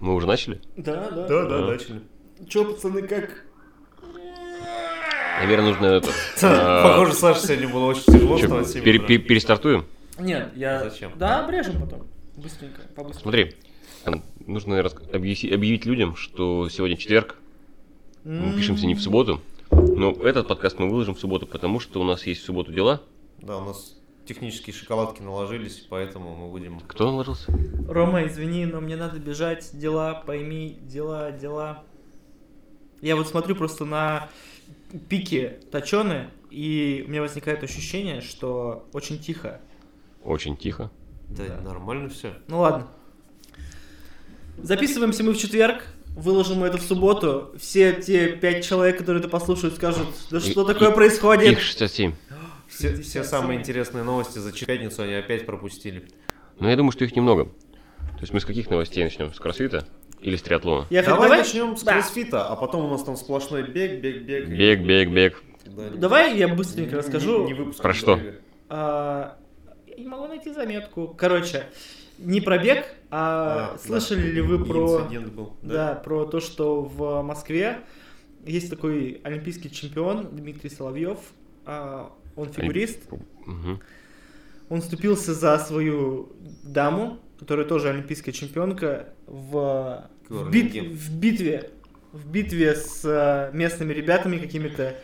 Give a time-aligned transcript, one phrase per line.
[0.00, 0.60] Мы уже начали?
[0.76, 1.26] Да, да.
[1.26, 1.66] Да, да, Да.
[1.66, 2.00] начали.
[2.48, 3.44] Че, пацаны, как?
[5.40, 6.08] Наверное, нужно это...
[6.42, 9.86] а, Похоже, Саше сегодня было очень тяжело Перестартуем?
[10.18, 10.84] Нет, я...
[10.90, 11.12] Зачем?
[11.16, 12.06] Да, обрежем потом.
[12.36, 13.22] Быстренько, побыстрее.
[13.22, 13.54] Смотри,
[14.46, 17.36] нужно объявить людям, что сегодня четверг,
[18.24, 19.40] мы пишемся не в субботу,
[19.70, 23.00] но этот подкаст мы выложим в субботу, потому что у нас есть в субботу дела.
[23.40, 23.99] Да, у нас
[24.34, 26.78] технические шоколадки наложились, поэтому мы будем...
[26.80, 27.52] Кто наложился?
[27.88, 29.70] Рома, извини, но мне надо бежать.
[29.72, 31.82] Дела, пойми, дела, дела.
[33.00, 34.28] Я вот смотрю просто на
[35.08, 39.60] пики точеные, и у меня возникает ощущение, что очень тихо.
[40.22, 40.92] Очень тихо.
[41.28, 41.60] Да, Да.
[41.62, 42.34] нормально все.
[42.46, 42.86] Ну ладно.
[44.62, 45.82] Записываемся мы в четверг,
[46.16, 47.50] выложим мы это в субботу.
[47.58, 51.50] Все те пять человек, которые это послушают, скажут, да И- что такое и- происходит?
[51.52, 52.12] Их 67.
[52.70, 56.08] Все, 60 все самые интересные новости за пятницу они опять пропустили.
[56.58, 57.44] Но я думаю, что их немного.
[57.44, 59.32] То есть мы с каких новостей начнем?
[59.34, 59.86] С кроссфита
[60.20, 60.86] или с триатлона?
[60.90, 61.92] Я давай, давай, начнем с Да.
[61.94, 64.48] кроссфита, а потом у нас там сплошной бег, бег, бег.
[64.48, 65.42] Бег, бег, бег.
[65.66, 67.46] Да, не- Давай я быстренько не- расскажу.
[67.46, 68.18] не выпуск Про что?
[68.68, 69.36] А,
[69.86, 71.14] я не могу найти заметку.
[71.16, 71.64] Короче,
[72.18, 74.28] не про бег, а, А, слышали да.
[74.28, 77.78] ли вы про, Инцидент был, да, про то, что в Москве
[78.44, 81.18] есть такой олимпийский чемпион Дмитрий Соловьев.
[82.36, 83.00] А, он фигурист.
[84.68, 86.30] Он вступился за свою
[86.62, 91.70] даму, которая тоже олимпийская чемпионка, в, в, бит- в битве.
[92.12, 94.96] В битве с э, местными ребятами какими-то.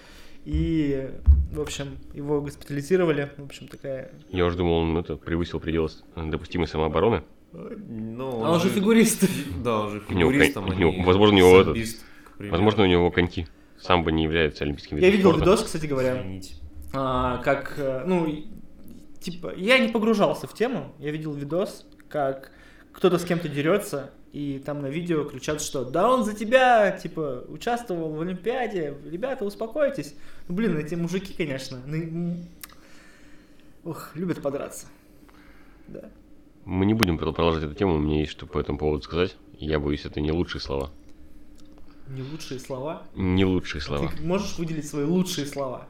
[0.45, 1.09] И,
[1.53, 3.31] в общем, его госпитализировали.
[3.37, 4.11] В общем, такая...
[4.31, 7.23] Я уже думал, он это, превысил пределы с- допустимой самообороны.
[7.53, 9.25] Ну, А он же фигурист.
[9.65, 11.97] Да, он же фигурист, там, у него- они возможно, у него этот-.
[12.39, 13.47] Возможно, у него коньки.
[13.81, 15.51] Самбо не является олимпийским Я видом видел спорта.
[15.51, 16.55] видос, кстати говоря, Извините.
[16.99, 18.27] А, как, э, ну,
[19.21, 22.53] типа, я не погружался в тему, я видел видос, как
[22.93, 27.45] кто-то с кем-то дерется, и там на видео кричат, что да он за тебя, типа,
[27.49, 30.15] участвовал в Олимпиаде, ребята, успокойтесь.
[30.49, 32.37] Ну, блин, эти мужики, конечно, ну,
[33.85, 34.87] ох, любят подраться.
[35.89, 36.09] Да.
[36.65, 39.37] Мы не будем про- продолжать эту тему, у меня есть что по этому поводу сказать.
[39.59, 40.91] Я боюсь, это не лучшие слова.
[42.09, 43.03] Не лучшие слова.
[43.15, 44.11] Не лучшие слова.
[44.17, 45.89] Ты можешь выделить свои лучшие слова?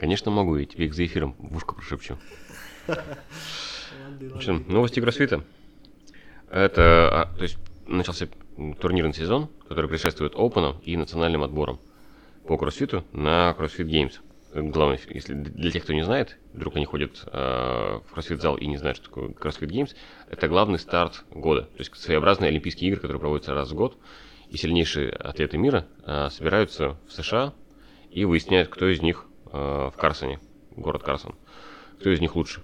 [0.00, 2.18] Конечно, могу, я тебе их за эфиром в ушко прошепчу.
[4.34, 5.44] Общем, новости кроссфита.
[6.50, 8.26] Это, а, то есть, начался
[8.80, 11.80] турнирный сезон, который предшествует Open и национальным отборам
[12.46, 14.14] по кроссфиту на CrossFit Games.
[14.54, 18.78] Главное, если для тех, кто не знает, вдруг они ходят э, в CrossFit-зал и не
[18.78, 19.94] знают, что такое CrossFit Games,
[20.30, 21.64] это главный старт года.
[21.64, 23.98] То есть своеобразные Олимпийские игры, которые проводятся раз в год,
[24.48, 27.52] и сильнейшие атлеты мира э, собираются в США
[28.10, 30.38] и выясняют, кто из них в Карсоне,
[30.76, 31.34] город Карсон,
[31.98, 32.62] кто из них лучше.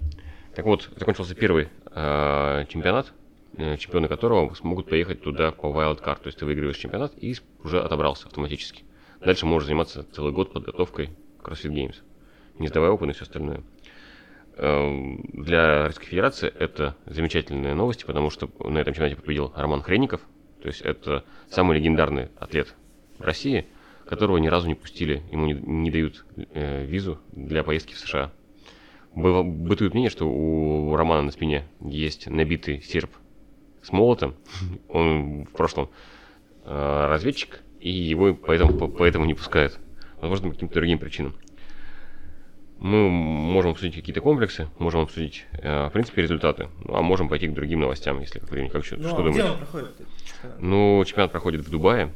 [0.55, 3.13] Так вот, закончился первый э, чемпионат,
[3.59, 7.83] э, чемпионы которого смогут поехать туда по wildcard, то есть ты выигрываешь чемпионат и уже
[7.83, 8.85] отобрался автоматически.
[9.21, 11.11] Дальше можешь заниматься целый год подготовкой
[11.43, 11.97] к CrossFit Games,
[12.59, 13.63] не сдавая опыт и все остальное.
[14.57, 20.23] Эм, Для Российской Федерации это замечательные новости, потому что на этом чемпионате победил Роман Хренников,
[20.63, 22.75] то есть это самый легендарный атлет
[23.19, 23.67] России,
[24.07, 26.25] которого ни разу не пустили, ему не, не дают
[26.55, 28.33] э, визу для поездки в США.
[29.15, 33.11] Было, бытует мнение, что у Романа на спине есть набитый серп
[33.83, 34.35] с молотом.
[34.89, 35.89] Он в прошлом
[36.65, 39.79] э, разведчик, и его поэтому, по- поэтому не пускают.
[40.21, 41.35] Возможно, по каким-то другим причинам.
[42.79, 47.49] Мы можем обсудить какие-то комплексы, можем обсудить, э, в принципе, результаты, ну, а можем пойти
[47.49, 49.51] к другим новостям, если как как что, Ну, что а где думаете.
[49.51, 49.89] он проходит?
[50.61, 52.13] Ну, чемпионат проходит в Дубае.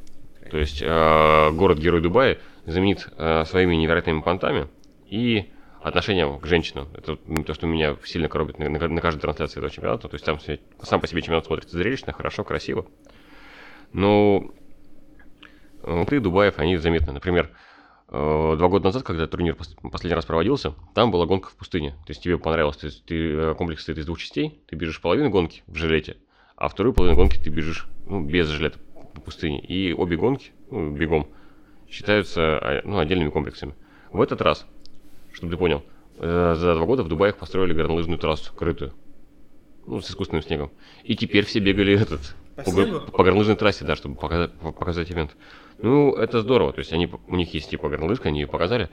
[0.50, 4.68] То есть э, город-герой Дубая знаменит э, своими невероятными понтами
[5.06, 5.50] и
[5.82, 6.88] отношением к женщинам.
[6.94, 10.08] Это то, что меня сильно коробит на, на- на каждой трансляции этого чемпионата.
[10.08, 10.38] То есть там
[10.82, 12.86] сам по себе чемпионат смотрится зрелищно, хорошо, красиво.
[13.92, 14.50] Но
[15.82, 17.12] э, ты Дубаев, они заметны.
[17.12, 17.50] Например,
[18.08, 21.90] э, два года назад, когда турнир пос- последний раз проводился, там была гонка в пустыне.
[22.06, 25.00] То есть тебе понравилось, то есть ты, э, комплекс состоит из двух частей, ты бежишь
[25.00, 26.16] половину гонки в жилете,
[26.56, 28.78] а вторую половину гонки ты бежишь ну, без жилета
[29.14, 29.60] по пустыне.
[29.60, 31.26] И обе гонки, ну, бегом,
[31.88, 33.74] считаются а, ну, отдельными комплексами.
[34.12, 34.66] В этот раз,
[35.32, 35.82] чтобы ты понял,
[36.18, 38.92] э, за два года в Дубае построили горнолыжную трассу, крытую.
[39.86, 40.70] Ну, с искусственным снегом.
[41.04, 45.36] И теперь все бегали этот, По по, по горнолыжной трассе, да, чтобы показать, показать ивент.
[45.78, 46.72] Ну, это здорово.
[46.72, 48.90] То есть они, у них есть типа горнолыжка, они ее показали.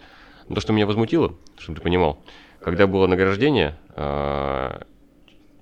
[0.47, 2.23] Но то, что меня возмутило, чтобы ты понимал,
[2.61, 4.83] когда было награждение а,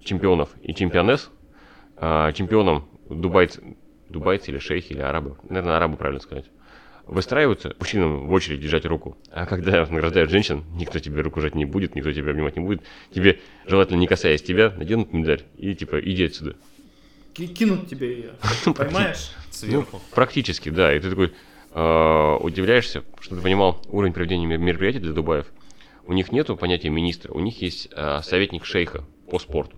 [0.03, 1.31] чемпионов и чемпионес,
[1.97, 3.75] а, чемпионом дубайцы,
[4.09, 6.45] дубайцы или шейхи, или арабы, наверное, арабы правильно сказать,
[7.07, 9.17] выстраиваются мужчинам в очередь держать руку.
[9.31, 12.81] А когда награждают женщин, никто тебе руку жать не будет, никто тебя обнимать не будет.
[13.13, 16.55] Тебе, желательно не касаясь тебя, наденут медаль и типа иди отсюда.
[17.33, 18.31] ки- кинут тебе ее.
[18.75, 19.31] Поймаешь?
[19.51, 20.01] Сверху.
[20.13, 20.95] Практически, да.
[20.95, 21.33] И ты такой
[21.71, 25.45] э, удивляешься, что ты понимал уровень проведения мер- мероприятий для Дубаев.
[26.07, 29.77] У них нету понятия министра, у них есть э, советник шейха по спорту.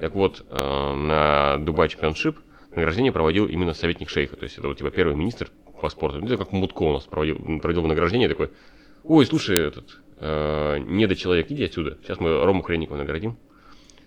[0.00, 2.38] Так вот, э, на Дубай чемпионшип
[2.70, 4.36] награждение проводил именно советник шейха.
[4.36, 5.50] То есть это вот типа первый министр
[5.80, 6.24] по спорту.
[6.24, 8.50] Это как Мутко у нас проводил, проводил награждение такой.
[9.04, 11.98] Ой, слушай, этот, э, недочеловек, иди отсюда.
[12.02, 13.32] Сейчас мы Рому Хренникова наградим.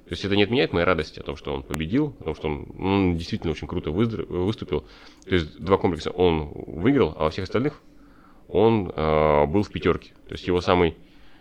[0.05, 2.49] То есть это не отменяет моей радости о том, что он победил, о том, что
[2.49, 4.81] он, он действительно очень круто выступил.
[5.25, 7.81] То есть два комплекса он выиграл, а во всех остальных
[8.49, 10.11] он э, был в пятерке.
[10.27, 10.97] То есть его самый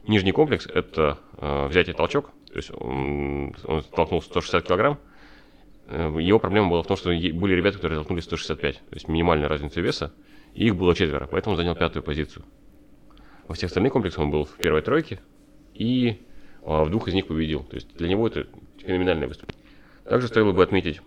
[0.06, 2.30] нижний комплекс это э, взятие толчок.
[2.46, 4.98] То есть он, он толкнул 160 килограмм.
[5.90, 8.76] Э, Его проблема была в том, что были ребята, которые толкнули 165.
[8.76, 10.12] То есть минимальная разница веса.
[10.54, 12.44] И их было четверо, поэтому он занял пятую позицию.
[13.46, 15.20] Во всех остальных комплексах он был в первой тройке.
[15.74, 16.20] И
[16.64, 17.64] а, в двух из них победил.
[17.64, 18.46] То есть для него это
[18.78, 19.64] феноменальное выступление.
[20.04, 21.00] Также стоило бы отметить,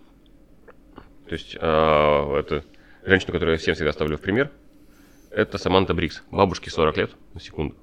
[1.26, 2.64] то есть а, это
[3.04, 4.50] женщину, которую я всем всегда ставлю в пример,
[5.30, 6.22] это Саманта Брикс.
[6.30, 7.76] Бабушке 40 лет, на секунду.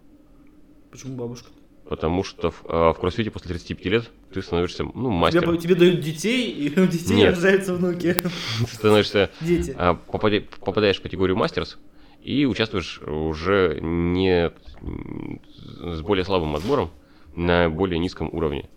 [0.90, 1.50] Почему бабушка?
[1.88, 5.58] Потому что в, а, в кроссфите после 35 лет ты становишься, ну, Тебе, мастером.
[5.58, 7.32] тебе дают детей, и у детей Нет.
[7.32, 8.14] рождаются внуки.
[8.60, 9.76] Ты становишься, Дети.
[9.78, 11.78] а, попадя- попадаешь в категорию мастерс
[12.24, 14.52] и участвуешь уже не
[14.82, 16.92] с более слабым отбором
[17.36, 18.70] на более низком уровне.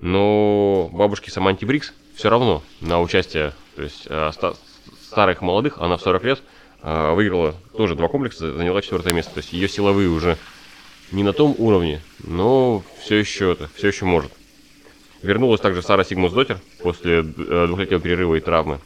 [0.00, 4.54] Но бабушке Саманти Брикс все равно на участие, то есть а, ста-
[5.02, 6.42] старых молодых, она в 40 лет
[6.82, 9.34] а, выиграла тоже два комплекса, заняла четвертое место.
[9.34, 10.38] То есть ее силовые уже
[11.12, 14.32] не на том уровне, но все еще это, все еще может.
[15.22, 18.80] Вернулась также Сара Сигмус Дотер после э, двухлетнего перерыва и травмы.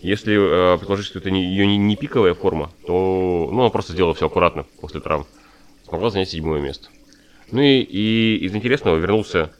[0.00, 3.92] Если э, предположить, что это не, ее не, не пиковая форма, то ну, она просто
[3.92, 5.26] сделала все аккуратно после травм.
[5.86, 6.88] Смогла занять седьмое место.
[7.52, 9.52] Ну и, и из интересного вернулся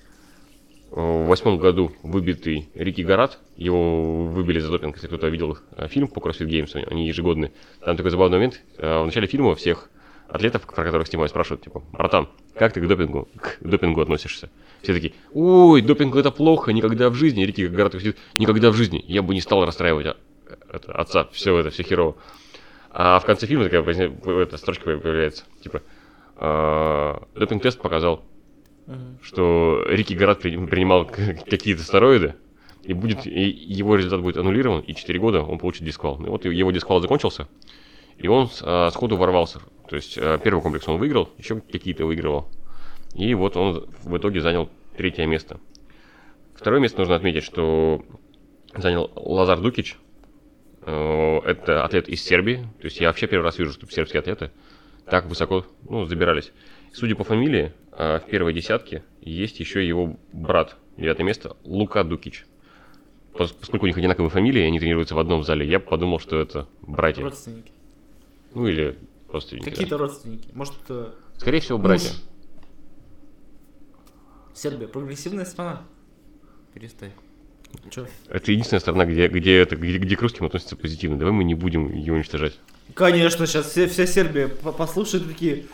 [0.91, 3.39] э, в восьмом году выбитый Рики Гарат.
[3.57, 7.53] Его выбили за допинг, если кто-то видел э, фильм по CrossFit Games, они ежегодные.
[7.85, 8.61] Там такой забавный момент.
[8.79, 9.89] В начале фильма всех
[10.29, 14.51] атлетов, про которых снимают, спрашивают, типа, братан, как ты к допингу, к допингу относишься?
[14.83, 17.45] Все такие, ой, допинг это плохо, никогда в жизни.
[17.45, 19.05] Рики Гарат сидит, никогда в жизни.
[19.07, 20.17] Я бы не стал расстраивать а,
[20.73, 22.17] это, отца, все это, все херово.
[22.91, 25.83] А в конце фильма такая эта строчка появляется, типа,
[26.37, 28.25] а, допинг-тест показал,
[29.23, 32.35] что Рики Гарат при- принимал какие-то стероиды,
[32.83, 36.21] и будет и его результат будет аннулирован, и 4 года он получит дисквал.
[36.25, 37.47] И вот его дисквал закончился,
[38.17, 39.61] и он а, сходу ворвался.
[39.89, 42.49] То есть а, первый комплекс он выиграл, еще какие-то выигрывал.
[43.15, 45.59] И вот он в итоге занял третье место.
[46.55, 48.05] Второе место нужно отметить, что
[48.77, 49.97] занял Лазар Дукич.
[50.83, 52.57] Э, Это атлет из Сербии.
[52.81, 54.51] То есть я вообще первый раз вижу, что сербские атлеты
[55.07, 56.53] так высоко ну, забирались.
[56.93, 62.47] Судя по фамилии, э, в первой десятке есть еще его брат, девятое место, Лука Дукич.
[63.33, 66.67] Пос- Поскольку у них одинаковые фамилии, они тренируются в одном зале, я подумал, что это
[66.83, 67.23] братья.
[67.23, 67.73] Родственники.
[68.55, 68.99] Ну или
[69.29, 69.65] родственники.
[69.67, 69.71] да.
[69.71, 70.49] Какие-то родственники.
[70.53, 70.75] Может,
[71.37, 72.11] Скорее всего, братья.
[74.61, 75.81] Сербия прогрессивная страна?
[76.75, 77.13] Перестань.
[77.91, 78.07] Че?
[78.29, 81.19] Это единственная страна, где, где, это, где, где к русским относятся позитивно.
[81.19, 82.59] Давай мы не будем ее уничтожать.
[82.93, 85.65] Конечно, сейчас все, вся Сербия по- послушает такие.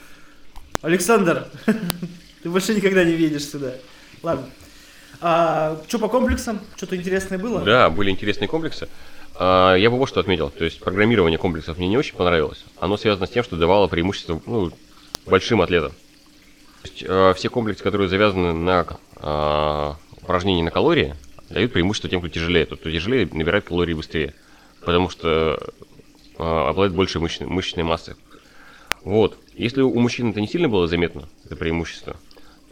[0.83, 1.49] Александр,
[2.45, 3.75] ты больше никогда не едешь сюда.
[4.23, 4.47] Ладно.
[5.21, 6.61] А, что по комплексам?
[6.77, 7.63] Что-то интересное было?
[7.63, 8.89] Да, были интересные комплексы.
[9.35, 10.51] А, я бы вот что отметил.
[10.51, 12.65] То есть программирование комплексов мне не очень понравилось.
[12.79, 14.71] Оно связано с тем, что давало преимущество ну,
[15.25, 15.93] большим атлетам.
[17.03, 21.15] Э, все комплексы, которые завязаны на а, упражнении на калории,
[21.51, 22.67] дают преимущество тем, кто тяжелее.
[22.67, 24.35] Тот, кто тяжелее, набирает калории быстрее.
[24.81, 25.59] Потому что
[26.39, 28.15] э, обладает большей мышечной, мышечной массой.
[29.03, 29.39] Вот.
[29.55, 32.17] Если у мужчин это не сильно было заметно, это преимущество,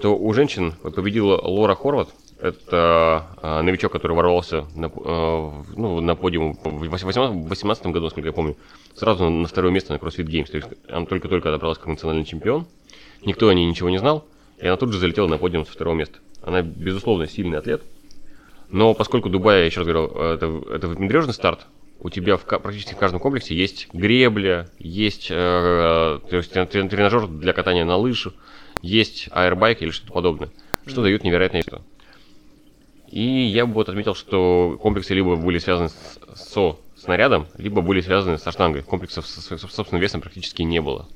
[0.01, 2.09] то у женщин победила Лора Хорват.
[2.41, 8.33] Это а, новичок, который ворвался на, в- ну, на подиум в 2018 году, насколько я
[8.33, 8.57] помню,
[8.97, 10.51] сразу на второе место на CrossFit Games.
[10.51, 12.67] То есть она только-только отобралась как национальный чемпион.
[13.25, 14.27] Никто о ней ничего не знал,
[14.59, 16.19] и она тут же залетела на подиум со второго места.
[16.43, 17.83] Она, безусловно, сильный атлет.
[18.69, 21.67] Но поскольку Дубай, я еще раз говорил, это, это внедрежный старт,
[22.01, 27.85] у тебя в, практически в каждом комплексе есть гребля, есть э, трен- тренажер для катания
[27.85, 28.35] на лыжах,
[28.83, 30.51] есть аэрбайк или что-то подобное,
[30.87, 31.83] что дает невероятное что.
[33.11, 38.01] И я бы вот отметил, что комплексы либо были связаны с, со снарядом, либо были
[38.01, 38.83] связаны со штангой.
[38.83, 41.09] Комплексов с- с собственным весом практически не было,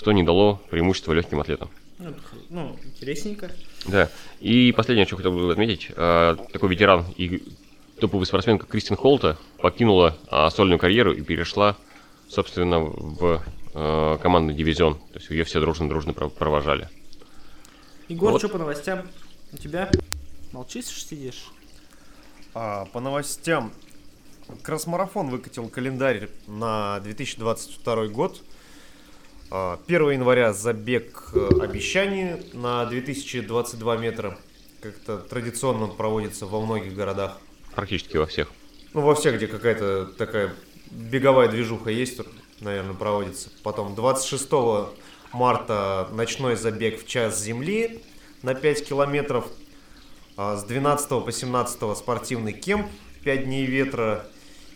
[0.00, 1.68] что не дало преимущества легким атлетам.
[1.98, 2.14] Ну,
[2.48, 3.50] Ну, интересненько.
[3.86, 4.08] Да.
[4.40, 7.42] И последнее, что хотел бы отметить, э, такой ветеран и
[8.00, 11.76] топовый спортсмен, как Кристин Холта, покинула а, сольную карьеру и перешла,
[12.30, 13.42] собственно, в
[13.74, 14.94] э, командный дивизион.
[14.94, 16.88] То есть ее все дружно-дружно про- провожали.
[18.08, 18.38] Егор, Вот.
[18.38, 19.06] что по новостям?
[19.52, 19.90] У тебя?
[20.52, 21.44] Молчишь, сидишь?
[22.54, 23.70] А, по новостям.
[24.62, 28.40] Красмарафон выкатил календарь на 2022 год.
[29.52, 34.38] А, 1 января забег э, обещаний на 2022 метра.
[34.80, 37.38] Как-то традиционно он проводится во многих городах.
[37.74, 38.48] Практически во всех.
[38.94, 40.54] Ну, во всех, где какая-то такая
[40.92, 42.20] беговая движуха есть,
[42.60, 43.50] наверное, проводится.
[43.64, 44.48] Потом 26
[45.32, 48.02] марта ночной забег в час земли
[48.42, 49.48] на 5 километров.
[50.36, 52.86] А С 12 по 17 спортивный кемп
[53.24, 54.26] 5 дней ветра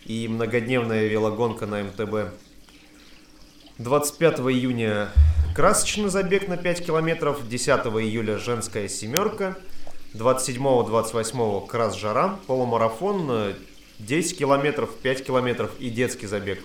[0.05, 2.33] и многодневная велогонка на МТБ.
[3.77, 5.09] 25 июня
[5.53, 9.57] красочный забег на 5 километров, 10 июля женская семерка,
[10.13, 13.53] 27-28 крас жара, полумарафон, э,
[13.99, 16.63] 10 километров, 5 километров и детский забег.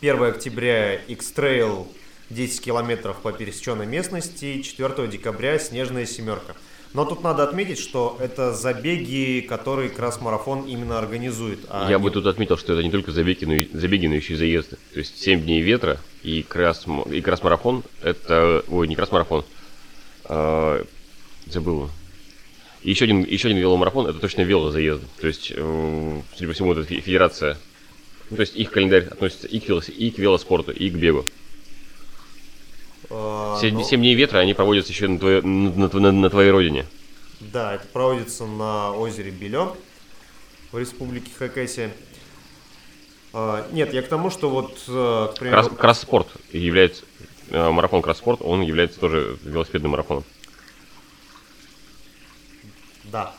[0.00, 1.86] 1 октября X-Trail
[2.30, 6.54] 10 километров по пересеченной местности, 4 декабря снежная семерка.
[6.94, 11.60] Но тут надо отметить, что это забеги, которые крас-марафон именно организует.
[11.68, 14.14] а Я не- бы тут отметил, что это не только забеги, но и, забеги, но
[14.14, 14.76] еще и заезды.
[14.94, 18.64] То есть 7 дней ветра и, крас, и крас-марафон, это...
[18.68, 19.44] Ой, не крас-марафон.
[20.24, 20.82] а,
[21.46, 21.90] забыл.
[22.82, 25.06] И еще один, еще один веломарафон, это точно велозаезды.
[25.20, 27.58] То есть, э, судя по всему, это фе- федерация.
[28.30, 31.24] То есть их календарь относится и к, велос- и к велоспорту, и к бегу.
[33.10, 36.50] А, Семь, ну, семь дней ветра, они проводятся еще на, твоей- на, на- на твоей
[36.50, 36.86] родине.
[37.40, 39.76] Да, это проводится на озере Белё
[40.72, 41.90] в республике Хакасия.
[43.32, 47.04] А, нет, я к тому, что вот, э, к примеру, Крас, кросс-спорт является...
[47.50, 50.24] э, марафон кросс-спорт, он является тоже велосипедным марафоном.
[53.04, 53.34] Да.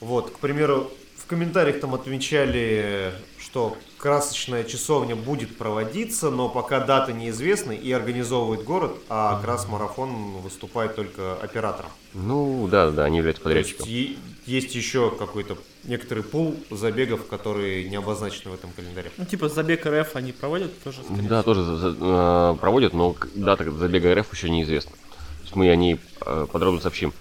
[0.00, 3.12] Вот, к примеру, в комментариях там отмечали,
[3.50, 10.94] что красочная часовня будет проводиться, но пока дата неизвестна и организовывает город, а крас-марафон выступает
[10.96, 11.90] только оператором.
[12.12, 13.88] Ну, да, да, они являются То есть подрядчиком.
[13.88, 19.10] е- есть еще какой-то некоторый пул забегов, которые не обозначены в этом календаре.
[19.16, 21.62] Ну, типа забег РФ они проводят тоже, скорее Да, тоже
[21.98, 24.92] э, проводят, но дата забега РФ еще неизвестна.
[24.92, 27.14] То есть мы о ней э, подробно сообщим.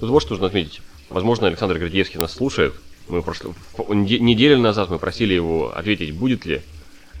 [0.00, 0.82] Тут вот что нужно отметить.
[1.08, 2.74] Возможно, Александр Градиевский нас слушает.
[3.08, 3.54] Мы прошло,
[3.88, 6.62] неделю назад мы просили его ответить, будет ли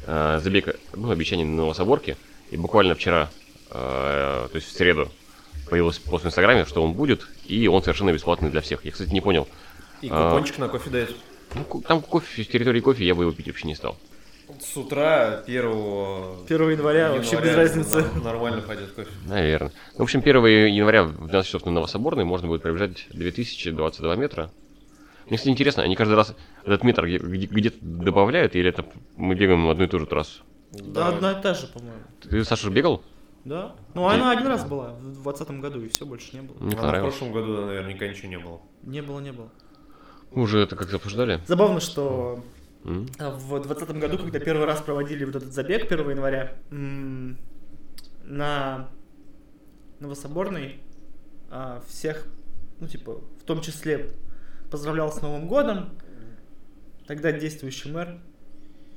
[0.06, 2.16] э, забег, ну, обещание на Новособорке.
[2.50, 3.30] И буквально вчера,
[3.70, 5.10] э, то есть в среду,
[5.68, 8.84] появилось пост в Инстаграме, что он будет, и он совершенно бесплатный для всех.
[8.84, 9.48] Я, кстати, не понял.
[10.02, 10.30] И А.
[10.30, 11.16] купончик на кофе дает.
[11.54, 13.96] Ну, там кофе, с территории кофе я бы его пить вообще не стал.
[14.60, 15.64] С утра 1
[16.46, 18.04] 1 января вообще без разницы.
[18.22, 19.10] Нормально пойдет кофе.
[19.26, 19.72] Наверное.
[19.96, 24.50] В общем, 1 января в 12 часов на Новособорной можно будет пробежать 2022 метра.
[25.28, 28.84] Мне, кстати, интересно, они каждый раз этот метр где- где- где-то добавляют, или это
[29.16, 30.42] мы бегаем одну и ту же трассу?
[30.72, 32.02] Да, одна и та же, по-моему.
[32.20, 33.02] Ты, Саша, бегал?
[33.44, 33.74] Да?
[33.94, 36.56] Ну, она один раз была в 2020 году, и все, больше не было.
[36.60, 38.60] Мне А в прошлом году наверняка ничего не было.
[38.82, 39.48] Не было, не было.
[40.32, 41.40] Мы уже это как-то обсуждали.
[41.46, 42.42] Забавно, что
[43.18, 46.54] а, в 2020 году, когда первый раз проводили вот этот забег 1 января,
[48.24, 48.88] на
[50.00, 50.80] Новособорной
[51.50, 52.26] а, всех,
[52.80, 54.10] ну, типа, в том числе
[54.70, 55.90] поздравлял с Новым годом,
[57.06, 58.20] тогда действующий мэр,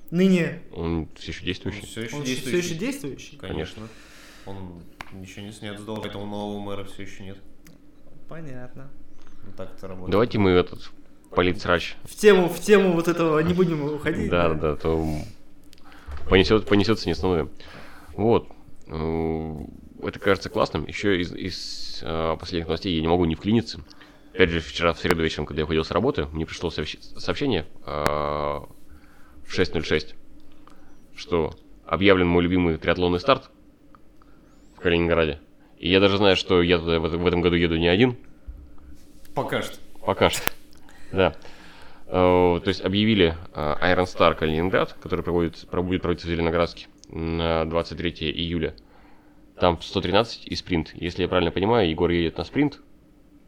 [0.09, 1.85] ныне Он все еще действующий.
[1.85, 2.67] Все еще он все действующий.
[2.67, 3.37] еще действующий.
[3.37, 3.87] Конечно.
[4.45, 7.37] Он ничего не снят с должности, поэтому нового мэра все еще нет.
[8.27, 8.89] Понятно.
[9.45, 10.11] Ну, так это работает.
[10.11, 10.91] Давайте мы этот
[11.31, 11.95] политсрач.
[12.03, 14.29] В тему, в тему вот этого не будем уходить.
[14.29, 15.05] Да, да, то
[16.29, 17.49] понесет, понесется не остановим.
[18.13, 18.49] Вот.
[18.87, 20.85] Это кажется классным.
[20.87, 23.79] Еще из, из э, последних новостей я не могу не вклиниться.
[24.33, 27.65] Опять же, вчера в среду вечером, когда я уходил с работы, мне пришло сообщ- сообщение
[27.85, 28.67] э, в
[29.49, 30.15] 6.06,
[31.15, 31.53] что
[31.85, 33.49] объявлен мой любимый триатлонный старт
[34.77, 35.39] в Калининграде.
[35.77, 38.17] И я даже знаю, что я туда в этом году еду не один,
[39.33, 39.77] Пока что.
[40.05, 40.43] Пока что.
[41.11, 41.35] Да.
[42.07, 46.87] Э, То есть объявили э, Iron Star Калининград, который проводит, про- будет проводиться в Зеленоградске
[47.09, 48.75] на 23 июля.
[49.59, 50.91] Там 113 и спринт.
[50.95, 52.81] Если я правильно понимаю, Егор едет на спринт,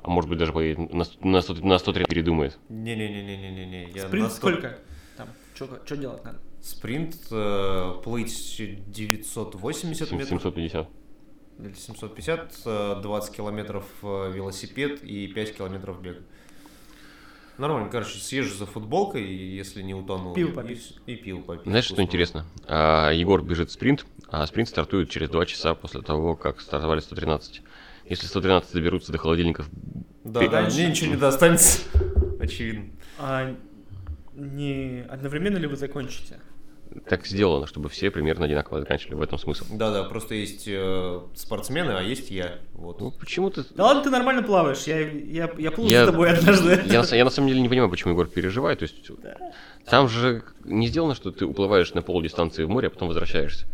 [0.04, 2.60] а может быть даже поедет на, на, 100 на 103 передумает.
[2.70, 3.90] Не-не-не-не-не-не.
[3.96, 4.78] я Спринт на сто- сколько?
[5.18, 6.40] Там, что делать надо?
[6.62, 10.90] Спринт э, плыть 980 Сем- метров 750.
[11.60, 16.22] или 750, э, 20 километров э, велосипед и 5 километров бег.
[17.58, 20.34] Нормально, короче, съезжу за футболкой, и если не утону.
[20.34, 20.96] Пиво и- попить.
[21.06, 21.66] И, пиво попить.
[21.66, 22.46] Знаешь, что интересно?
[22.68, 27.62] А, Егор бежит спринт, а спринт стартует через 2 часа после того, как стартовали 113.
[28.08, 29.68] Если 113 доберутся до холодильников,
[30.24, 31.82] Да, Пи- да, мне ничего не достанется.
[32.40, 32.86] Очевидно.
[33.18, 33.56] А
[34.36, 36.40] не одновременно ли вы закончите?
[37.08, 39.16] так сделано, чтобы все примерно одинаково заканчивали.
[39.16, 39.66] В этом смысл.
[39.72, 42.60] Да-да, просто есть э, спортсмены, а есть я.
[42.74, 43.02] Вот.
[43.02, 43.66] Ну, почему-то...
[43.74, 44.84] Да ладно, ты нормально плаваешь.
[44.84, 46.84] Я, я, я плыл Я- с тобой однажды.
[46.86, 48.78] Я, на са- я на самом деле не понимаю, почему Егор переживает.
[48.80, 49.10] То есть
[49.88, 53.66] там же не сделано, что ты уплываешь на полдистанции в море, а потом возвращаешься.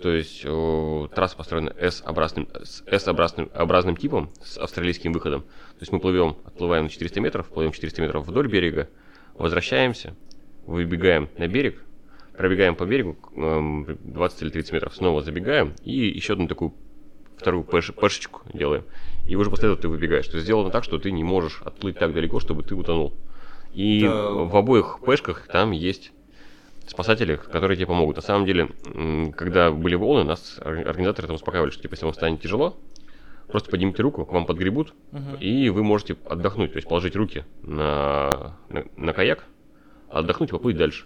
[0.00, 2.48] То есть о, трасса построена S-образным,
[2.86, 5.42] S-образным образным типом, с австралийским выходом.
[5.42, 8.88] То есть мы плывем, отплываем на 400 метров, плывем 400 метров вдоль берега,
[9.34, 10.14] возвращаемся,
[10.66, 11.82] выбегаем на берег,
[12.36, 16.74] пробегаем по берегу эм, 20 или 30 метров, снова забегаем и еще одну такую
[17.38, 18.84] вторую пэш- пэшечку делаем.
[19.26, 20.26] И уже после этого ты выбегаешь.
[20.26, 23.14] То есть сделано так, что ты не можешь отплыть так далеко, чтобы ты утонул.
[23.72, 24.30] И Да.
[24.30, 26.12] в обоих пэшках там есть
[26.86, 28.16] спасатели, которые тебе помогут.
[28.16, 28.68] На самом деле,
[29.36, 32.76] когда были волны, нас ор- организаторы там успокаивали, что типа, если вам станет тяжело,
[33.48, 34.94] просто поднимите руку, к вам подгребут,
[35.40, 39.44] и вы можете отдохнуть, то есть положить руки на, на, на каяк,
[40.08, 41.04] отдохнуть и поплыть дальше.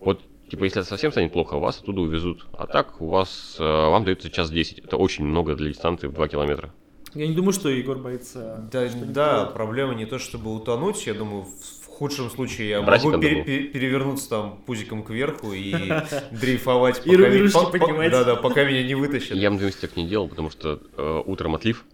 [0.00, 0.20] Вот,
[0.50, 2.46] типа, если совсем станет плохо, вас оттуда увезут.
[2.52, 4.78] А так, у вас, э, вам дается час 10.
[4.80, 6.72] Это очень много для дистанции в 2 километра.
[7.14, 8.68] Я не думаю, что Егор боится.
[8.70, 9.54] Да, да, плывет.
[9.54, 11.06] проблема не то, чтобы утонуть.
[11.06, 15.72] Я думаю, в худшем случае я Братик могу пере- перевернуться там пузиком кверху и
[16.30, 18.10] дрейфовать, пока, ру- и ми- ручки по- по- поднимать.
[18.12, 19.36] да, да, пока меня не вытащат.
[19.36, 21.84] Я бы так не делал, потому что э, утром отлив.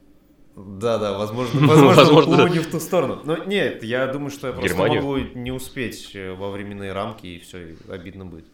[0.56, 3.20] Да, да, возможно, возможно, не в ту сторону.
[3.24, 5.02] Но нет, я думаю, что я просто Германию?
[5.02, 8.44] могу не успеть э, во временные рамки, и все, обидно будет.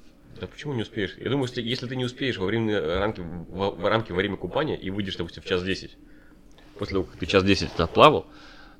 [0.40, 1.14] Да почему не успеешь?
[1.18, 4.36] Я думаю, если, если ты не успеешь во время рамки, в, в рамки во время
[4.36, 5.96] купания и выйдешь, допустим, в час 10,
[6.78, 8.26] после того, как ты час 10 отплавал,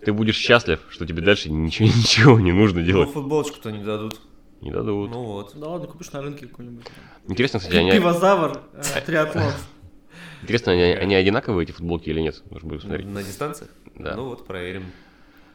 [0.05, 3.11] ты будешь счастлив, что тебе дальше ничего, ничего не нужно Ну, делать.
[3.11, 4.21] футболочку-то не дадут.
[4.61, 5.11] Не дадут.
[5.11, 5.53] Ну вот.
[5.57, 6.85] Да ладно, купишь на рынке какой-нибудь.
[7.29, 9.53] Интересно, кстати, они, Пивозавр, э, триатлон.
[10.43, 12.43] интересно, они, они одинаковые, эти футболки, или нет?
[12.51, 13.07] Нужно будет посмотреть.
[13.07, 13.71] На дистанциях?
[13.95, 14.17] Да.
[14.17, 14.85] Ну вот, проверим.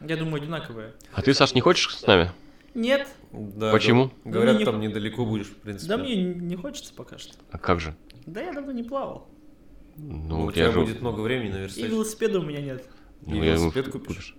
[0.00, 0.92] Я думаю, одинаковые.
[1.12, 2.30] А ты, Саш, не хочешь с нами?
[2.74, 4.10] Нет, Да, Почему?
[4.24, 5.88] Говорят, Ну, не- там недалеко будешь, в принципе.
[5.88, 7.32] да мне не хочется пока что.
[7.50, 7.94] А как же?
[8.26, 9.28] Да я давно не плавал.
[9.96, 10.80] Ну, Ну, у у тебя же...
[10.80, 12.84] будет много времени на И велосипеда у меня нет.
[13.22, 14.36] Ну, И велосипед думаю, купишь?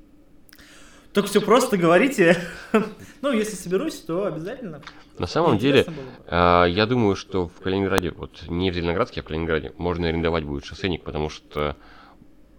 [1.14, 2.38] Только все просто говорите.
[3.22, 4.82] Ну, если соберусь, то обязательно.
[5.18, 6.02] На самом деле, было бы.
[6.28, 10.44] а, я думаю, что в Калининграде, вот не в Зеленоградске, а в Калининграде, можно арендовать
[10.44, 11.76] будет шоссейник, потому что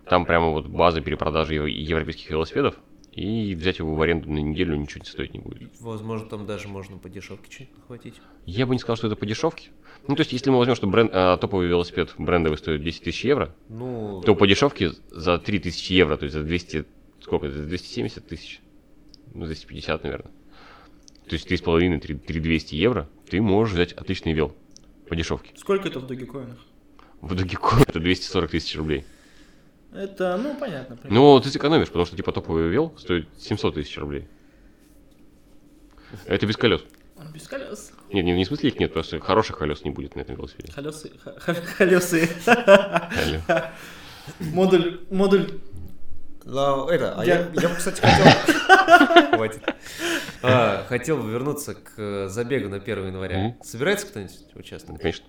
[0.07, 2.75] там прямо вот база перепродажи ев- европейских велосипедов,
[3.13, 5.71] и взять его в аренду на неделю ничего не стоить не будет.
[5.81, 8.15] Возможно, там даже можно по дешевке что-нибудь нахватить.
[8.47, 9.71] Я бы не сказал, что это по дешевке.
[10.07, 13.25] Ну, то есть, если мы возьмем, что бренд, а, топовый велосипед брендовый стоит 10 тысяч
[13.25, 16.85] евро, Ну, то по дешевке за 3000 евро, то есть за 200,
[17.21, 18.61] сколько за 270 тысяч,
[19.35, 20.31] ну, 250, наверное.
[21.29, 24.55] То есть 3,5, 3 3200 евро ты можешь взять отличный вел
[25.09, 25.53] по дешевке.
[25.57, 26.57] Сколько это в Dogecoin?
[27.21, 29.05] В Dogecoin это 240 тысяч рублей.
[29.99, 30.95] Это, ну, понятно.
[30.97, 31.11] понятно.
[31.11, 34.29] Ну, ты сэкономишь, потому что типа топовый вел стоит 700 тысяч рублей.
[36.25, 36.85] Это без колес.
[37.35, 37.91] Без колес.
[38.13, 40.73] Нет, не, не в смысле их нет, просто хороших колес не будет на этом велосипеде.
[40.73, 41.11] Колесы.
[41.77, 42.29] Колесы.
[44.39, 45.51] Модуль, модуль.
[46.47, 49.35] Это, а Я- я, кстати, хотел...
[49.35, 49.63] Хватит.
[50.43, 53.57] А, хотел бы вернуться к э, забегу на 1 января.
[53.63, 55.01] Собирается кто-нибудь участвовать?
[55.03, 55.27] Конечно.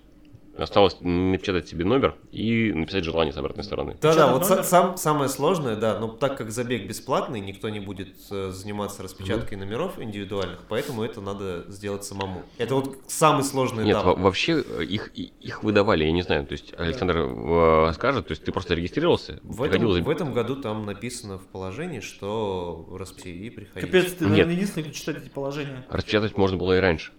[0.56, 3.96] Осталось напечатать себе номер и написать желание с обратной стороны.
[4.00, 4.64] Да-да, Печатать вот номер?
[4.64, 9.56] сам, самое сложное, да, но так как забег бесплатный, никто не будет э, заниматься распечаткой
[9.58, 12.42] номеров индивидуальных, поэтому это надо сделать самому.
[12.58, 14.04] Это вот самый сложный Нет, этап.
[14.06, 16.44] во- вообще э, их, их выдавали, я не знаю.
[16.46, 20.10] То есть Александр э, скажет, то есть ты просто регистрировался, В приходил этом, за- в
[20.10, 23.86] этом году там написано в положении, что распи и приходите.
[23.86, 24.30] Капец, ты, Нет.
[24.30, 25.86] наверное, единственный, кто читает эти положения.
[25.88, 27.12] распечатать можно было и раньше.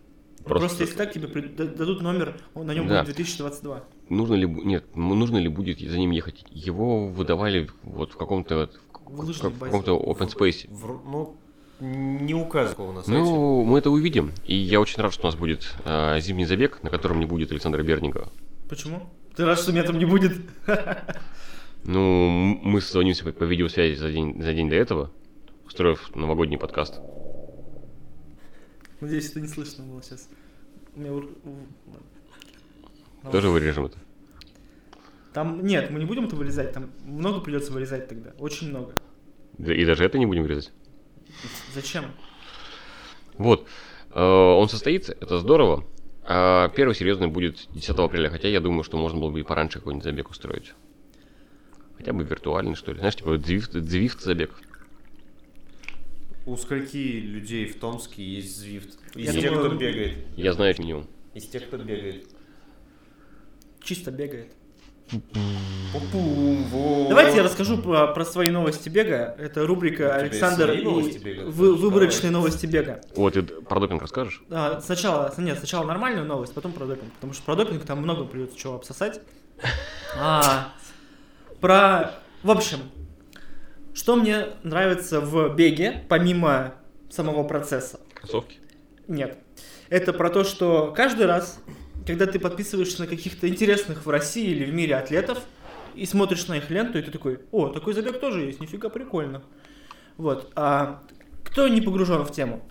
[0.45, 3.03] Просто, если так, тебе дадут номер, он- на нем Да.
[3.03, 3.83] будет 2022.
[4.09, 6.43] нужно ли нет, нужно ли будет за ним ехать?
[6.51, 8.69] Его выдавали вот в каком-то
[9.05, 10.67] В в в каком-то open space.
[10.69, 11.35] В- ну,
[11.79, 13.19] не указано на сайте.
[13.19, 16.81] Ну, мы это увидим, и я очень рад, что у нас будет э, зимний забег,
[16.83, 18.29] на котором не будет Александра Берникова.
[18.69, 19.09] Почему?
[19.35, 20.33] Ты рад, что меня там не будет?
[21.83, 25.09] Ну, мы созвонимся по, по видеосвязи за день, за день до этого,
[25.65, 26.99] устроив новогодний подкаст.
[29.01, 30.29] Надеюсь, это не слышно было сейчас.
[30.95, 31.11] У меня.
[33.31, 33.97] Тоже вырежем это.
[35.33, 38.95] Там, нет, мы не будем это вырезать, там много придется вырезать тогда, очень много.
[39.57, 40.71] И даже это не будем вырезать.
[41.73, 42.05] Зачем?
[43.37, 43.65] Вот.
[44.13, 45.85] Э, Он состоится, это здорово.
[46.23, 49.79] А первый серьезный будет 10 апреля, хотя я думаю, что можно было бы и пораньше
[49.79, 50.73] какой-нибудь забег устроить.
[51.97, 52.97] Хотя бы виртуальный, что ли.
[52.97, 54.51] Знаешь, типа Zwift, Zwift забег.
[56.45, 58.93] У скольки людей в Томске есть Zwift?
[59.15, 60.17] Из Я тех, думаю, кто бегает.
[60.35, 61.07] Я знаю минимум.
[61.35, 62.27] Из тех, кто бегает.
[63.83, 64.51] Чисто бегает.
[67.09, 69.35] Давайте я расскажу про, про свои новости бега.
[69.37, 71.41] Это рубрика Александр и новости бега?
[71.45, 72.45] вы- выборочные Давай.
[72.45, 73.01] новости бега.
[73.15, 74.41] Вот, ты про допинг расскажешь?
[74.49, 77.11] А, сначала, нет, сначала нормальную новость, потом про допинг.
[77.13, 79.19] Потому что про допинг там много придется чего обсосать.
[80.17, 80.73] А,
[81.59, 82.13] про...
[82.43, 82.79] В общем,
[83.93, 86.75] что мне нравится в беге, помимо
[87.09, 87.99] самого процесса?
[88.13, 88.59] Кроссовки?
[89.07, 89.37] Нет.
[89.89, 91.59] Это про то, что каждый раз,
[92.07, 95.39] когда ты подписываешься на каких-то интересных в России или в мире атлетов,
[95.95, 99.43] и смотришь на их ленту, и ты такой, о, такой забег тоже есть, нифига прикольно.
[100.17, 100.51] Вот.
[100.55, 101.03] А
[101.43, 102.61] кто не погружен в тему?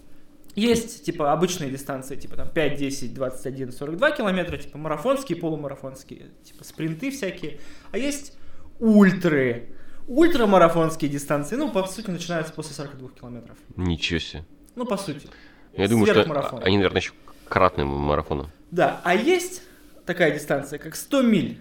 [0.55, 6.65] Есть, типа, обычные дистанции, типа, там, 5, 10, 21, 42 километра, типа, марафонские, полумарафонские, типа,
[6.65, 7.61] спринты всякие.
[7.93, 8.37] А есть
[8.81, 9.69] ультры,
[10.11, 13.57] ультрамарафонские дистанции, ну, по сути, начинаются после 42 километров.
[13.77, 14.45] Ничего себе.
[14.75, 15.29] Ну, по сути.
[15.77, 17.13] Я думаю, что они, наверное, еще
[17.49, 18.51] кратным марафоном.
[18.71, 19.63] Да, а есть
[20.07, 21.61] такая дистанция, как 100 миль.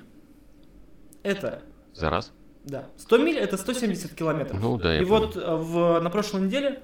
[1.23, 1.61] Это,
[1.93, 2.31] За раз?
[2.63, 4.59] да, 100 миль это 170 километров.
[4.59, 5.25] Ну да, я И понял.
[5.27, 6.81] вот э, в, на прошлой неделе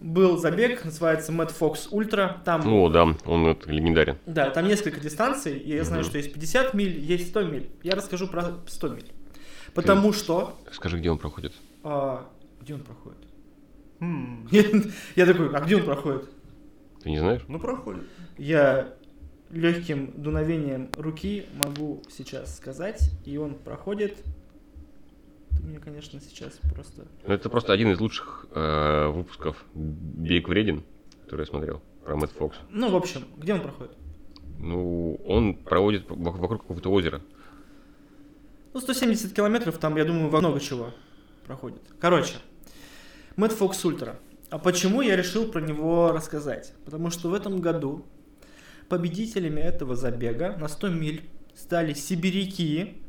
[0.00, 2.42] был забег, называется Mad Fox Ultra.
[2.44, 4.18] Там, О, да, он это, легендарен.
[4.26, 6.08] да, там несколько дистанций, и я знаю, Мгм.
[6.10, 7.70] что есть 50 миль, есть 100 миль.
[7.82, 9.12] Я расскажу про 100 миль.
[9.74, 10.56] Потому что...
[10.72, 11.52] Скажи, где он проходит?
[11.82, 12.26] а,
[12.60, 13.18] где он проходит?
[14.00, 14.48] М,
[15.16, 16.30] Я такой, а где он проходит?
[17.02, 17.42] Ты не знаешь?
[17.48, 18.04] Ну, проходит.
[18.38, 18.94] Я
[19.50, 24.16] легким дуновением руки могу сейчас сказать, и он проходит.
[25.50, 27.06] Ты мне, конечно, сейчас просто...
[27.26, 30.82] Ну, Это просто один из лучших э, выпусков Бег вреден,
[31.22, 32.56] который я смотрел, про Мэтт Фокс.
[32.70, 33.92] Ну, в общем, где он проходит?
[34.58, 37.20] Ну, он проводит вок- вокруг какого-то озера.
[38.74, 40.92] Ну, 170 километров, там, я думаю, во много чего
[41.46, 41.80] проходит.
[42.00, 42.34] Короче,
[43.36, 44.16] Мэтт Фокс Ультра.
[44.50, 46.72] А почему я решил про него рассказать?
[46.84, 48.04] Потому что в этом году
[48.88, 51.22] победителями этого забега на 100 миль
[51.54, 53.00] стали сибиряки.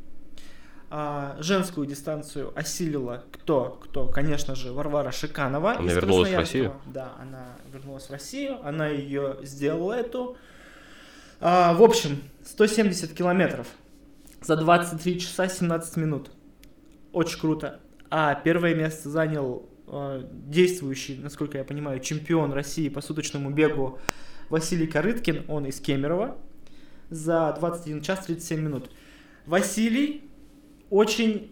[0.91, 3.79] А, женскую дистанцию осилила кто?
[3.83, 4.07] Кто?
[4.07, 5.77] Конечно же, Варвара Шиканова.
[5.77, 6.35] Она из вернулась в.
[6.35, 6.73] Россию?
[6.85, 8.59] Да, она вернулась в Россию.
[8.63, 10.37] Она ее сделала эту.
[11.41, 13.67] А, в общем, 170 километров
[14.45, 16.29] за 23 часа 17 минут.
[17.11, 17.79] Очень круто.
[18.11, 23.97] А первое место занял э, действующий, насколько я понимаю, чемпион России по суточному бегу
[24.49, 26.37] Василий Корыткин, он из Кемерово,
[27.09, 28.91] за 21 час 37 минут.
[29.47, 30.29] Василий
[30.91, 31.51] очень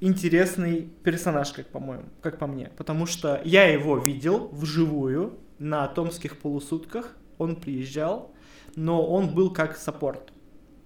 [0.00, 6.38] интересный персонаж, как по-моему, как по мне, потому что я его видел вживую на томских
[6.38, 8.32] полусутках, он приезжал,
[8.76, 10.32] но он был как саппорт,